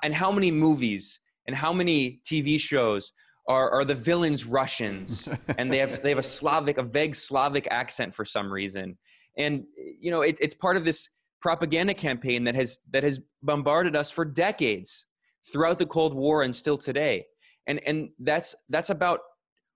And 0.03 0.13
how 0.13 0.31
many 0.31 0.51
movies 0.51 1.19
and 1.47 1.55
how 1.55 1.73
many 1.73 2.21
TV 2.25 2.59
shows 2.59 3.11
are, 3.47 3.69
are 3.71 3.85
the 3.85 3.93
villains 3.93 4.45
Russians, 4.45 5.29
and 5.57 5.71
they 5.71 5.77
have 5.77 6.01
they 6.01 6.09
have 6.09 6.17
a 6.17 6.23
Slavic, 6.23 6.77
a 6.77 6.83
vague 6.83 7.15
Slavic 7.15 7.67
accent 7.69 8.15
for 8.15 8.25
some 8.25 8.51
reason, 8.51 8.97
and 9.37 9.63
you 9.77 10.11
know 10.11 10.21
it, 10.21 10.37
it's 10.39 10.53
part 10.53 10.77
of 10.77 10.85
this 10.85 11.09
propaganda 11.41 11.93
campaign 11.93 12.43
that 12.43 12.55
has 12.55 12.79
that 12.91 13.03
has 13.03 13.19
bombarded 13.43 13.95
us 13.95 14.09
for 14.09 14.25
decades 14.25 15.05
throughout 15.51 15.77
the 15.77 15.85
Cold 15.85 16.13
War 16.13 16.43
and 16.43 16.55
still 16.55 16.77
today 16.77 17.25
and 17.67 17.79
and 17.85 18.09
that's 18.19 18.55
that's 18.69 18.89
about 18.89 19.19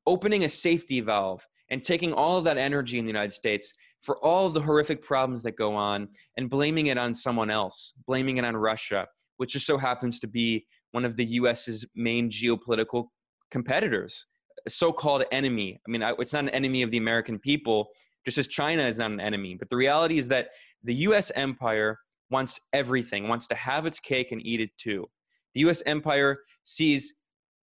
opening 0.06 0.44
a 0.44 0.50
safety 0.50 1.02
valve 1.02 1.46
and 1.70 1.84
taking 1.84 2.14
all 2.14 2.38
of 2.38 2.44
that 2.44 2.58
energy 2.58 2.98
in 2.98 3.06
the 3.06 3.12
United 3.12 3.34
States 3.34 3.74
for 4.02 4.18
all 4.24 4.48
of 4.48 4.54
the 4.54 4.62
horrific 4.62 5.04
problems 5.04 5.44
that 5.44 5.56
go 5.56 5.76
on 5.76 6.08
and 6.38 6.50
blaming 6.50 6.88
it 6.88 6.98
on 6.98 7.14
someone 7.14 7.50
else, 7.50 7.94
blaming 8.08 8.38
it 8.38 8.46
on 8.46 8.56
Russia, 8.56 9.08
which 9.38 9.54
just 9.54 9.66
so 9.66 9.78
happens 9.78 10.20
to 10.20 10.28
be 10.28 10.66
one 10.92 11.06
of 11.06 11.16
the 11.16 11.26
US's 11.26 11.86
main 11.96 12.30
geopolitical 12.30 13.08
competitors, 13.52 14.26
a 14.66 14.70
so-called 14.70 15.26
enemy. 15.32 15.80
I 15.88 15.92
mean, 15.92 16.02
it's 16.02 16.34
not 16.34 16.44
an 16.44 16.50
enemy 16.50 16.82
of 16.82 16.92
the 16.92 16.98
American 16.98 17.38
people, 17.38 17.90
just 18.26 18.38
as 18.38 18.48
China 18.48 18.84
is 18.84 18.98
not 18.98 19.12
an 19.12 19.20
enemy. 19.20 19.56
But 19.56 19.70
the 19.70 19.78
reality 19.78 20.18
is 20.18 20.28
that 20.30 20.50
the 20.84 20.96
US 20.96 21.32
empire 21.36 22.00
wants 22.30 22.60
everything, 22.74 23.28
wants 23.28 23.48
to 23.48 23.56
have 23.56 23.86
its 23.86 24.00
cake 24.00 24.32
and 24.32 24.46
eat 24.46 24.62
it 24.62 24.72
too. 24.78 25.10
The 25.54 25.62
US 25.62 25.82
empire 25.86 26.40
sees 26.64 27.14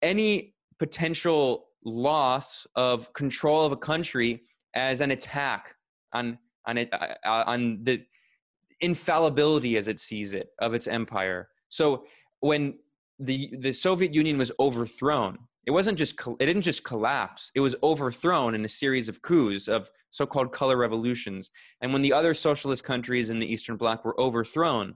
any 0.02 0.54
potential 0.78 1.66
loss 1.84 2.66
of 2.74 3.12
control 3.12 3.64
of 3.64 3.72
a 3.72 3.76
country 3.76 4.42
as 4.74 5.00
an 5.00 5.12
attack 5.12 5.74
on 6.12 6.38
on 6.66 6.78
it 6.78 6.88
uh, 6.92 7.14
uh, 7.24 7.44
on 7.46 7.78
the 7.82 8.02
infallibility 8.80 9.76
as 9.76 9.88
it 9.88 9.98
sees 10.00 10.34
it 10.34 10.48
of 10.58 10.74
its 10.74 10.86
empire. 10.86 11.48
So 11.68 12.04
when 12.40 12.74
the 13.18 13.56
the 13.60 13.72
Soviet 13.72 14.14
Union 14.14 14.36
was 14.36 14.52
overthrown, 14.58 15.38
it 15.66 15.72
wasn't 15.72 15.98
just 15.98 16.14
it 16.40 16.46
didn't 16.46 16.62
just 16.62 16.84
collapse. 16.84 17.50
It 17.54 17.60
was 17.60 17.74
overthrown 17.82 18.54
in 18.54 18.64
a 18.64 18.68
series 18.68 19.08
of 19.08 19.20
coups 19.22 19.68
of 19.68 19.90
so-called 20.12 20.52
color 20.52 20.76
revolutions. 20.76 21.50
And 21.80 21.92
when 21.92 22.02
the 22.02 22.12
other 22.12 22.34
socialist 22.34 22.84
countries 22.84 23.30
in 23.30 23.38
the 23.38 23.52
Eastern 23.52 23.76
Bloc 23.76 24.04
were 24.04 24.18
overthrown, 24.20 24.94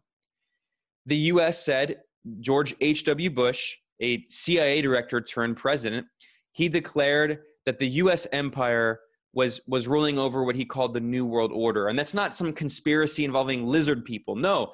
the 1.06 1.16
U.S. 1.16 1.64
said 1.64 2.00
George 2.40 2.74
H.W. 2.80 3.30
Bush 3.30 3.76
a 4.00 4.24
CIA 4.28 4.80
director 4.80 5.20
turned 5.20 5.56
president, 5.56 6.06
he 6.52 6.68
declared 6.68 7.40
that 7.66 7.78
the 7.78 7.88
US 7.88 8.26
empire 8.32 9.00
was 9.32 9.60
was 9.66 9.86
ruling 9.86 10.18
over 10.18 10.42
what 10.44 10.56
he 10.56 10.64
called 10.64 10.94
the 10.94 11.00
new 11.00 11.24
world 11.24 11.52
order 11.52 11.86
and 11.86 11.96
that's 11.96 12.14
not 12.14 12.34
some 12.34 12.52
conspiracy 12.52 13.24
involving 13.24 13.64
lizard 13.64 14.04
people 14.04 14.34
no 14.34 14.72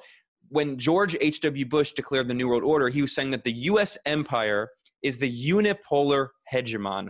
when 0.49 0.79
george 0.79 1.15
h.w 1.21 1.63
bush 1.63 1.91
declared 1.91 2.27
the 2.27 2.33
new 2.33 2.47
world 2.47 2.63
order 2.63 2.89
he 2.89 3.03
was 3.03 3.13
saying 3.13 3.29
that 3.29 3.43
the 3.43 3.51
us 3.51 3.99
empire 4.07 4.69
is 5.03 5.17
the 5.17 5.49
unipolar 5.49 6.29
hegemon 6.51 7.09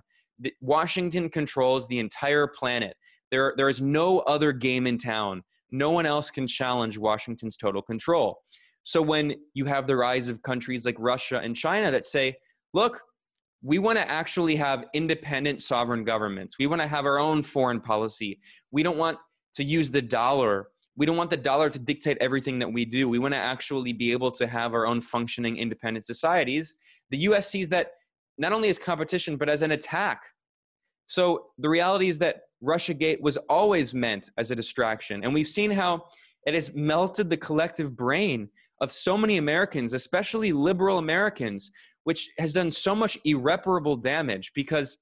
washington 0.62 1.30
controls 1.30 1.88
the 1.88 2.00
entire 2.00 2.47
planet 2.47 2.95
there, 3.32 3.54
there 3.58 3.69
is 3.69 3.82
no 3.82 4.19
other 4.19 4.52
game 4.52 4.88
in 4.88 4.97
town 4.97 5.41
no 5.71 5.91
one 5.91 6.06
else 6.06 6.30
can 6.30 6.47
challenge 6.47 6.97
washington's 6.97 7.58
total 7.58 7.82
control 7.82 8.39
so 8.88 9.02
when 9.02 9.36
you 9.54 9.65
have 9.65 9.86
the 9.86 9.97
rise 9.97 10.30
of 10.30 10.41
countries 10.43 10.86
like 10.86 10.95
Russia 10.97 11.41
and 11.43 11.54
China 11.54 11.91
that 11.91 12.06
say, 12.06 12.38
look, 12.73 13.02
we 13.62 13.80
want 13.80 13.97
to 13.97 14.10
actually 14.10 14.56
have 14.56 14.86
independent 14.93 15.62
sovereign 15.62 16.06
governments. 16.06 16.56
We 16.58 16.67
want 16.67 16.82
to 16.82 16.88
have 16.88 17.06
our 17.06 17.19
own 17.19 17.43
foreign 17.43 17.82
policy. 17.82 18.39
We 18.71 18.84
don't 18.84 18.95
want 18.95 19.17
to 19.56 19.65
use 19.65 19.91
the 19.91 20.02
dollar. 20.02 20.69
We 20.98 21.06
don't 21.06 21.16
want 21.16 21.30
the 21.30 21.38
dollar 21.38 21.70
to 21.70 21.80
dictate 21.80 22.18
everything 22.20 22.60
that 22.60 22.72
we 22.72 22.84
do. 22.84 23.08
We 23.08 23.20
want 23.20 23.34
to 23.36 23.40
actually 23.40 23.94
be 23.94 24.12
able 24.12 24.32
to 24.32 24.48
have 24.48 24.74
our 24.74 24.86
own 24.88 25.00
functioning 25.00 25.58
independent 25.58 26.06
societies. 26.06 26.76
The 27.12 27.20
US 27.20 27.50
sees 27.50 27.70
that 27.70 27.92
not 28.38 28.52
only 28.52 28.70
as 28.70 28.80
competition, 28.80 29.38
but 29.38 29.50
as 29.50 29.62
an 29.62 29.72
attack. 29.72 30.24
So 31.06 31.48
the 31.60 31.70
reality 31.70 32.10
is 32.10 32.18
that 32.20 32.42
Russiagate 32.64 33.22
was 33.22 33.38
always 33.50 33.94
meant 33.94 34.30
as 34.38 34.52
a 34.52 34.56
distraction. 34.56 35.24
And 35.24 35.34
we've 35.34 35.48
seen 35.48 35.72
how 35.72 36.06
it 36.46 36.54
has 36.54 36.74
melted 36.74 37.30
the 37.30 37.38
collective 37.38 37.96
brain 37.96 38.50
of 38.82 38.92
so 38.92 39.18
many 39.18 39.38
Americans, 39.38 39.94
especially 39.94 40.52
liberal 40.52 40.98
Americans, 40.98 41.72
which 42.04 42.30
has 42.40 42.54
done 42.54 42.72
so 42.72 42.96
much 42.96 43.18
irreparable 43.26 43.96
damage 43.96 44.52
because 44.54 44.98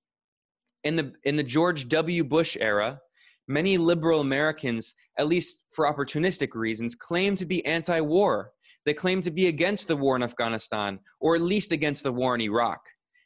in 0.83 0.95
the 0.95 1.13
in 1.23 1.35
the 1.35 1.43
George 1.43 1.87
W. 1.87 2.23
Bush 2.23 2.57
era, 2.59 2.99
many 3.47 3.77
liberal 3.77 4.21
Americans, 4.21 4.95
at 5.17 5.27
least 5.27 5.61
for 5.71 5.85
opportunistic 5.85 6.55
reasons, 6.55 6.95
claim 6.95 7.35
to 7.35 7.45
be 7.45 7.65
anti-war. 7.65 8.51
They 8.85 8.93
claim 8.93 9.21
to 9.23 9.31
be 9.31 9.47
against 9.47 9.87
the 9.87 9.95
war 9.95 10.15
in 10.15 10.23
Afghanistan, 10.23 10.99
or 11.19 11.35
at 11.35 11.41
least 11.41 11.71
against 11.71 12.03
the 12.03 12.11
war 12.11 12.35
in 12.35 12.41
Iraq. 12.41 12.81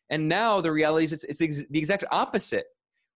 And 0.10 0.28
now 0.28 0.62
the 0.62 0.72
reality 0.72 1.06
is 1.06 1.14
it's, 1.14 1.24
it's 1.26 1.40
the, 1.40 1.66
the 1.70 1.80
exact 1.80 2.06
opposite. 2.12 2.66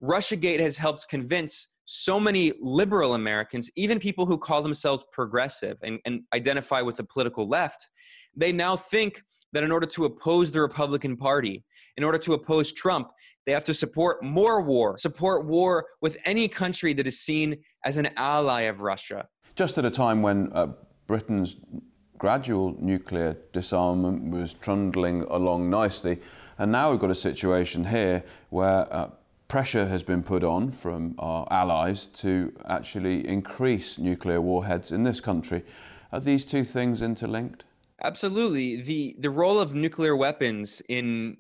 Russiagate 0.03 0.61
has 0.61 0.77
helped 0.77 1.09
convince 1.09 1.69
so 1.85 2.19
many 2.19 2.53
liberal 2.61 3.15
Americans, 3.15 3.71
even 3.77 3.99
people 3.99 4.27
who 4.27 4.39
call 4.39 4.63
themselves 4.63 5.05
progressive 5.13 5.77
and, 5.83 5.99
and 6.05 6.23
identify 6.35 6.81
with 6.81 6.97
the 6.97 7.05
political 7.05 7.49
left, 7.49 7.91
they 8.37 8.53
now 8.53 8.77
think 8.77 9.23
that 9.53 9.63
in 9.63 9.71
order 9.71 9.87
to 9.87 10.05
oppose 10.05 10.51
the 10.51 10.61
Republican 10.61 11.17
Party, 11.17 11.63
in 11.97 12.05
order 12.05 12.19
to 12.19 12.33
oppose 12.33 12.73
Trump, 12.73 13.11
they 13.47 13.53
have 13.53 13.65
to 13.65 13.75
support 13.75 14.23
more 14.23 14.63
war, 14.63 14.97
support 14.99 15.45
war 15.45 15.87
with 16.01 16.17
any 16.25 16.49
country 16.49 16.93
that 16.95 17.07
is 17.07 17.21
seen 17.21 17.57
as 17.85 17.97
an 17.97 18.09
ally 18.17 18.63
of 18.63 18.81
Russia. 18.81 19.29
Just 19.55 19.77
at 19.79 19.85
a 19.85 19.91
time 19.91 20.23
when 20.23 20.51
uh, 20.53 20.69
Britain's 21.07 21.57
gradual 22.19 22.77
nuclear 22.79 23.37
disarmament 23.53 24.31
was 24.31 24.55
trundling 24.55 25.23
along 25.23 25.69
nicely, 25.69 26.21
and 26.57 26.73
now 26.73 26.91
we've 26.91 27.01
got 27.01 27.11
a 27.11 27.15
situation 27.15 27.85
here 27.85 28.23
where 28.51 28.87
uh, 28.95 29.11
pressure 29.49 29.87
has 29.87 30.03
been 30.03 30.23
put 30.23 30.43
on 30.43 30.71
from 30.71 31.15
our 31.19 31.47
allies 31.51 32.07
to 32.07 32.53
actually 32.65 33.27
increase 33.29 33.99
nuclear 33.99 34.41
warheads 34.41 34.93
in 34.93 35.03
this 35.03 35.21
country. 35.21 35.63
Are 36.11 36.21
these 36.21 36.45
two 36.45 36.65
things 36.65 37.03
interlinked? 37.03 37.65
Absolutely. 38.05 38.83
The 38.83 39.17
the 39.21 39.31
role 39.31 39.61
of 39.61 39.75
nuclear 39.75 40.17
weapons 40.17 40.83
in 40.89 41.37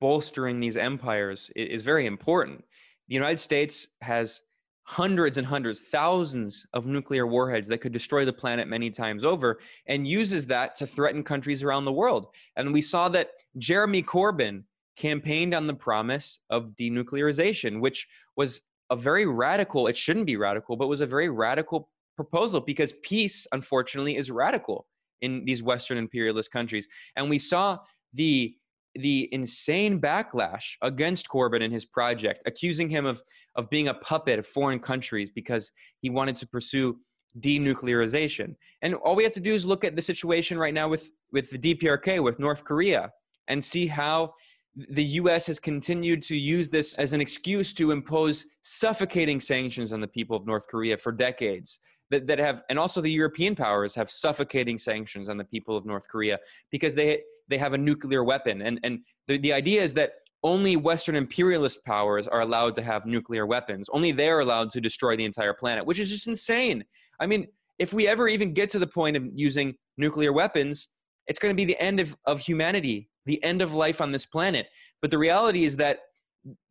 bolstering 0.00 0.58
these 0.58 0.76
empires 0.76 1.50
is 1.54 1.82
very 1.82 2.06
important. 2.06 2.64
The 3.08 3.14
United 3.14 3.38
States 3.38 3.88
has 4.00 4.40
hundreds 4.82 5.36
and 5.36 5.46
hundreds, 5.46 5.80
thousands 5.80 6.66
of 6.72 6.86
nuclear 6.86 7.26
warheads 7.26 7.68
that 7.68 7.78
could 7.78 7.92
destroy 7.92 8.24
the 8.24 8.32
planet 8.32 8.66
many 8.66 8.90
times 8.90 9.24
over 9.24 9.60
and 9.86 10.08
uses 10.08 10.46
that 10.46 10.74
to 10.76 10.86
threaten 10.86 11.22
countries 11.22 11.62
around 11.62 11.84
the 11.84 11.92
world. 11.92 12.28
And 12.56 12.72
we 12.72 12.80
saw 12.80 13.08
that 13.10 13.30
Jeremy 13.58 14.02
Corbyn 14.02 14.64
campaigned 14.96 15.54
on 15.54 15.66
the 15.68 15.74
promise 15.74 16.40
of 16.50 16.70
denuclearization, 16.76 17.80
which 17.80 18.08
was 18.36 18.62
a 18.90 18.96
very 18.96 19.26
radical, 19.26 19.86
it 19.86 19.96
shouldn't 19.96 20.26
be 20.26 20.36
radical, 20.36 20.76
but 20.76 20.88
was 20.88 21.00
a 21.00 21.06
very 21.06 21.28
radical 21.28 21.90
proposal 22.16 22.60
because 22.60 22.92
peace, 23.02 23.46
unfortunately, 23.52 24.16
is 24.16 24.30
radical 24.30 24.86
in 25.22 25.44
these 25.44 25.62
Western 25.62 25.98
imperialist 25.98 26.50
countries. 26.50 26.88
And 27.16 27.28
we 27.28 27.38
saw 27.38 27.78
the 28.12 28.54
the 28.96 29.28
insane 29.30 30.00
backlash 30.00 30.76
against 30.82 31.28
Corbyn 31.28 31.62
and 31.62 31.72
his 31.72 31.84
project, 31.84 32.42
accusing 32.46 32.88
him 32.88 33.06
of, 33.06 33.22
of 33.54 33.70
being 33.70 33.86
a 33.86 33.94
puppet 33.94 34.40
of 34.40 34.46
foreign 34.46 34.80
countries 34.80 35.30
because 35.30 35.70
he 36.00 36.10
wanted 36.10 36.36
to 36.38 36.46
pursue 36.48 36.98
denuclearization. 37.38 38.56
And 38.82 38.94
all 38.96 39.14
we 39.14 39.22
have 39.22 39.32
to 39.34 39.40
do 39.40 39.54
is 39.54 39.64
look 39.64 39.84
at 39.84 39.94
the 39.94 40.02
situation 40.02 40.58
right 40.58 40.74
now 40.74 40.88
with, 40.88 41.10
with 41.30 41.50
the 41.50 41.58
DPRK, 41.58 42.22
with 42.22 42.40
North 42.40 42.64
Korea, 42.64 43.12
and 43.46 43.64
see 43.64 43.86
how 43.86 44.34
the 44.74 45.04
US 45.04 45.46
has 45.46 45.58
continued 45.58 46.22
to 46.24 46.36
use 46.36 46.68
this 46.68 46.96
as 46.96 47.12
an 47.12 47.20
excuse 47.20 47.72
to 47.74 47.90
impose 47.90 48.46
suffocating 48.62 49.40
sanctions 49.40 49.92
on 49.92 50.00
the 50.00 50.08
people 50.08 50.36
of 50.36 50.46
North 50.46 50.66
Korea 50.68 50.96
for 50.96 51.12
decades. 51.12 51.78
That, 52.10 52.26
that 52.26 52.38
have, 52.38 52.62
and 52.68 52.78
also 52.78 53.00
the 53.00 53.10
European 53.10 53.54
powers 53.54 53.94
have 53.94 54.10
suffocating 54.10 54.78
sanctions 54.78 55.28
on 55.28 55.36
the 55.36 55.44
people 55.44 55.76
of 55.76 55.86
North 55.86 56.08
Korea 56.08 56.38
because 56.70 56.94
they, 56.94 57.22
they 57.48 57.58
have 57.58 57.72
a 57.72 57.78
nuclear 57.78 58.24
weapon. 58.24 58.62
And, 58.62 58.80
and 58.82 59.00
the, 59.28 59.38
the 59.38 59.52
idea 59.52 59.82
is 59.82 59.94
that 59.94 60.14
only 60.42 60.74
Western 60.74 61.14
imperialist 61.14 61.84
powers 61.84 62.26
are 62.26 62.40
allowed 62.40 62.74
to 62.76 62.82
have 62.82 63.06
nuclear 63.06 63.46
weapons. 63.46 63.88
Only 63.92 64.10
they're 64.10 64.40
allowed 64.40 64.70
to 64.70 64.80
destroy 64.80 65.16
the 65.16 65.24
entire 65.24 65.54
planet, 65.54 65.86
which 65.86 66.00
is 66.00 66.10
just 66.10 66.26
insane. 66.26 66.84
I 67.20 67.26
mean, 67.26 67.46
if 67.78 67.92
we 67.92 68.08
ever 68.08 68.26
even 68.26 68.54
get 68.54 68.70
to 68.70 68.78
the 68.78 68.86
point 68.86 69.16
of 69.16 69.24
using 69.34 69.74
nuclear 69.96 70.32
weapons, 70.32 70.88
it's 71.26 71.38
going 71.38 71.54
to 71.54 71.56
be 71.56 71.66
the 71.66 71.80
end 71.80 72.00
of, 72.00 72.16
of 72.26 72.40
humanity 72.40 73.10
the 73.26 73.42
end 73.44 73.62
of 73.62 73.72
life 73.72 74.00
on 74.00 74.12
this 74.12 74.26
planet. 74.26 74.66
But 75.00 75.10
the 75.10 75.18
reality 75.18 75.64
is 75.64 75.76
that 75.76 76.00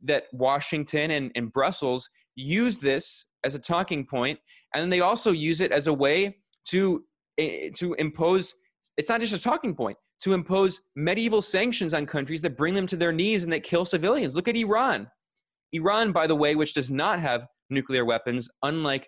that 0.04 0.24
Washington 0.34 1.12
and, 1.12 1.32
and 1.36 1.54
Brussels 1.54 2.10
use 2.36 2.80
this 2.80 3.26
as 3.44 3.54
a 3.54 3.60
talking 3.60 4.06
point, 4.06 4.40
And 4.74 4.82
then 4.82 4.90
they 4.90 5.02
also 5.02 5.32
use 5.32 5.62
it 5.62 5.72
as 5.72 5.88
a 5.88 5.94
way 5.94 6.38
to, 6.70 7.04
eh, 7.38 7.70
to 7.76 7.94
impose, 7.96 8.56
it's 8.98 9.10
not 9.10 9.22
just 9.22 9.34
a 9.34 9.42
talking 9.42 9.76
point, 9.76 9.98
to 10.22 10.34
impose 10.34 10.82
medieval 10.96 11.42
sanctions 11.42 11.94
on 11.94 12.06
countries 12.06 12.42
that 12.42 12.58
bring 12.58 12.74
them 12.74 12.88
to 12.88 12.98
their 12.98 13.12
knees 13.12 13.44
and 13.44 13.54
that 13.54 13.64
kill 13.64 13.86
civilians. 13.86 14.36
Look 14.36 14.48
at 14.48 14.58
Iran. 14.58 15.10
Iran, 15.72 16.12
by 16.12 16.28
the 16.28 16.36
way, 16.36 16.56
which 16.56 16.74
does 16.74 16.90
not 16.90 17.20
have 17.20 17.48
nuclear 17.70 18.06
weapons, 18.06 18.50
unlike 18.64 19.08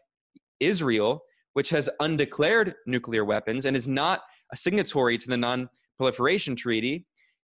Israel, 0.60 1.22
which 1.54 1.70
has 1.72 1.90
undeclared 2.00 2.76
nuclear 2.86 3.26
weapons 3.26 3.66
and 3.66 3.76
is 3.76 3.88
not 3.88 4.22
a 4.54 4.56
signatory 4.56 5.18
to 5.18 5.28
the 5.28 5.38
non 5.38 5.70
proliferation 5.98 6.56
treaty, 6.56 7.06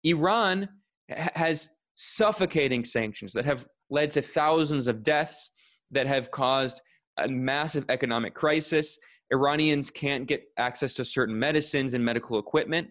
Iran 0.04 0.68
has 1.08 1.68
suffocating 1.96 2.84
sanctions 2.84 3.32
that 3.32 3.44
have 3.44 3.66
led 3.90 4.10
to 4.12 4.22
thousands 4.22 4.86
of 4.86 5.02
deaths, 5.02 5.50
that 5.90 6.06
have 6.06 6.30
caused 6.30 6.80
a 7.18 7.28
massive 7.28 7.84
economic 7.88 8.34
crisis. 8.34 8.98
Iranians 9.32 9.90
can't 9.90 10.26
get 10.26 10.44
access 10.58 10.94
to 10.94 11.04
certain 11.04 11.38
medicines 11.38 11.94
and 11.94 12.04
medical 12.04 12.38
equipment, 12.38 12.88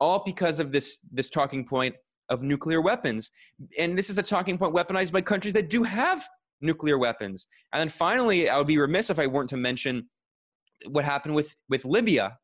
all 0.00 0.22
because 0.24 0.58
of 0.58 0.72
this, 0.72 0.98
this 1.10 1.30
talking 1.30 1.64
point 1.64 1.94
of 2.28 2.42
nuclear 2.42 2.80
weapons. 2.80 3.30
And 3.78 3.96
this 3.96 4.10
is 4.10 4.18
a 4.18 4.22
talking 4.22 4.58
point 4.58 4.74
weaponized 4.74 5.12
by 5.12 5.22
countries 5.22 5.54
that 5.54 5.70
do 5.70 5.82
have 5.82 6.28
nuclear 6.60 6.98
weapons. 6.98 7.46
And 7.72 7.80
then 7.80 7.88
finally, 7.88 8.48
I 8.50 8.58
would 8.58 8.66
be 8.66 8.78
remiss 8.78 9.10
if 9.10 9.18
I 9.18 9.26
weren't 9.26 9.50
to 9.50 9.56
mention 9.56 10.08
what 10.86 11.04
happened 11.04 11.34
with, 11.34 11.56
with 11.68 11.84
Libya. 11.84 12.36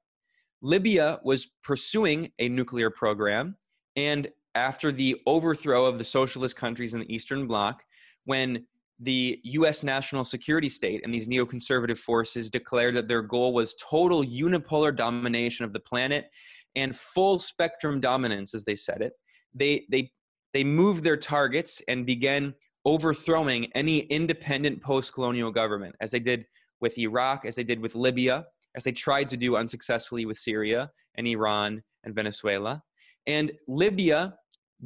Libya 0.63 1.21
was 1.23 1.49
pursuing 1.63 2.33
a 2.39 2.49
nuclear 2.49 2.89
program, 2.89 3.57
and 3.97 4.29
after 4.55 4.91
the 4.91 5.21
overthrow 5.27 5.85
of 5.85 5.99
the 5.99 6.05
socialist 6.05 6.57
countries 6.57 6.95
in 6.95 7.01
the 7.01 7.15
Eastern 7.15 7.47
Bloc, 7.47 7.85
when 8.25 8.65
the 9.01 9.41
US 9.45 9.83
national 9.83 10.25
security 10.25 10.69
state 10.69 11.01
and 11.05 11.13
these 11.13 11.27
neoconservative 11.27 11.99
forces 11.99 12.51
declared 12.51 12.95
that 12.95 13.09
their 13.09 13.23
goal 13.23 13.53
was 13.53 13.75
total 13.75 14.23
unipolar 14.23 14.95
domination 14.95 15.65
of 15.65 15.73
the 15.73 15.81
planet 15.81 16.31
and 16.77 16.95
full 16.95 17.39
spectrum 17.39 18.01
dominance, 18.01 18.55
as 18.55 18.65
they 18.65 18.75
said 18.77 19.01
it, 19.01 19.13
they, 19.55 19.87
they, 19.91 20.11
they 20.53 20.65
moved 20.65 21.05
their 21.05 21.17
targets 21.17 21.81
and 21.89 22.07
began 22.07 22.55
overthrowing 22.85 23.67
any 23.75 24.01
independent 24.01 24.83
post 24.83 25.13
colonial 25.13 25.51
government, 25.51 25.95
as 26.01 26.11
they 26.11 26.19
did 26.19 26.47
with 26.81 26.99
Iraq, 26.99 27.45
as 27.45 27.55
they 27.55 27.65
did 27.65 27.81
with 27.81 27.95
Libya, 27.95 28.45
as 28.75 28.85
they 28.85 28.93
tried 28.93 29.29
to 29.29 29.37
do 29.37 29.57
unsuccessfully 29.57 30.27
with 30.27 30.37
Syria 30.37 30.91
and 31.17 31.27
Iran 31.27 31.83
and 32.03 32.15
Venezuela. 32.15 32.83
And 33.27 33.53
Libya 33.69 34.35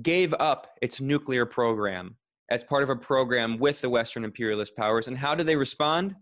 gave 0.03 0.35
up 0.39 0.69
its 0.83 1.01
nuclear 1.01 1.45
program 1.47 2.17
as 2.51 2.65
part 2.65 2.83
of 2.83 2.91
a 2.91 2.97
program 2.97 3.59
with 3.59 3.81
the 3.81 3.91
Western 3.91 4.25
imperialist 4.25 4.77
powers. 4.77 5.09
And 5.09 5.17
how 5.17 5.35
do 5.35 5.45
they 5.45 5.57
respond? 5.57 6.15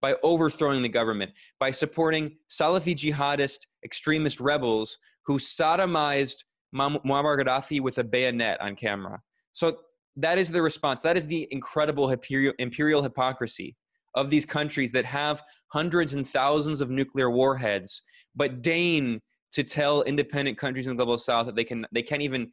By 0.00 0.16
overthrowing 0.22 0.80
the 0.80 0.88
government, 0.88 1.32
by 1.58 1.70
supporting 1.70 2.36
Salafi 2.50 2.96
jihadist 2.96 3.66
extremist 3.84 4.40
rebels 4.40 4.96
who 5.26 5.38
sodomized 5.38 6.44
Muammar 6.74 7.38
Gaddafi 7.38 7.80
with 7.80 7.98
a 7.98 8.04
bayonet 8.04 8.60
on 8.62 8.76
camera. 8.76 9.20
So 9.52 9.78
that 10.16 10.38
is 10.38 10.50
the 10.50 10.62
response. 10.62 11.00
That 11.02 11.16
is 11.16 11.26
the 11.26 11.46
incredible 11.50 12.10
imperial, 12.10 13.02
hypocrisy 13.02 13.76
of 14.14 14.30
these 14.30 14.46
countries 14.46 14.90
that 14.92 15.04
have 15.04 15.42
hundreds 15.68 16.14
and 16.14 16.26
thousands 16.26 16.80
of 16.80 16.90
nuclear 16.90 17.30
warheads, 17.30 18.02
but 18.34 18.62
deign 18.62 19.20
to 19.52 19.62
tell 19.62 20.02
independent 20.02 20.58
countries 20.58 20.86
in 20.86 20.96
the 20.96 21.04
global 21.04 21.18
south 21.18 21.46
that 21.46 21.56
they 21.56 21.64
can 21.64 21.86
they 21.92 22.02
can't 22.02 22.22
even 22.22 22.50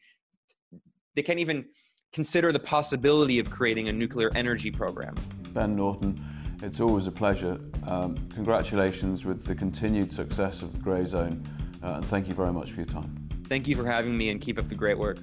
they 1.16 1.22
can't 1.22 1.40
even 1.40 1.66
consider 2.18 2.52
the 2.52 2.60
possibility 2.60 3.38
of 3.38 3.50
creating 3.52 3.90
a 3.90 3.94
nuclear 3.94 4.32
energy 4.34 4.72
program. 4.72 5.14
Ben 5.54 5.76
Norton, 5.76 6.20
it's 6.64 6.80
always 6.80 7.06
a 7.06 7.12
pleasure. 7.12 7.60
Um, 7.86 8.16
congratulations 8.34 9.24
with 9.24 9.46
the 9.46 9.54
continued 9.54 10.12
success 10.12 10.64
of 10.64 10.74
the 10.74 10.80
Grayzone, 10.80 11.46
uh, 11.84 11.98
and 11.98 12.06
thank 12.06 12.28
you 12.28 12.34
very 12.34 12.52
much 12.52 12.72
for 12.72 12.78
your 12.78 12.88
time. 12.88 13.30
Thank 13.48 13.68
you 13.68 13.76
for 13.76 13.86
having 13.86 14.18
me, 14.18 14.32
and 14.32 14.42
keep 14.42 14.58
up 14.58 14.68
the 14.68 14.74
great 14.74 14.98
work. 14.98 15.20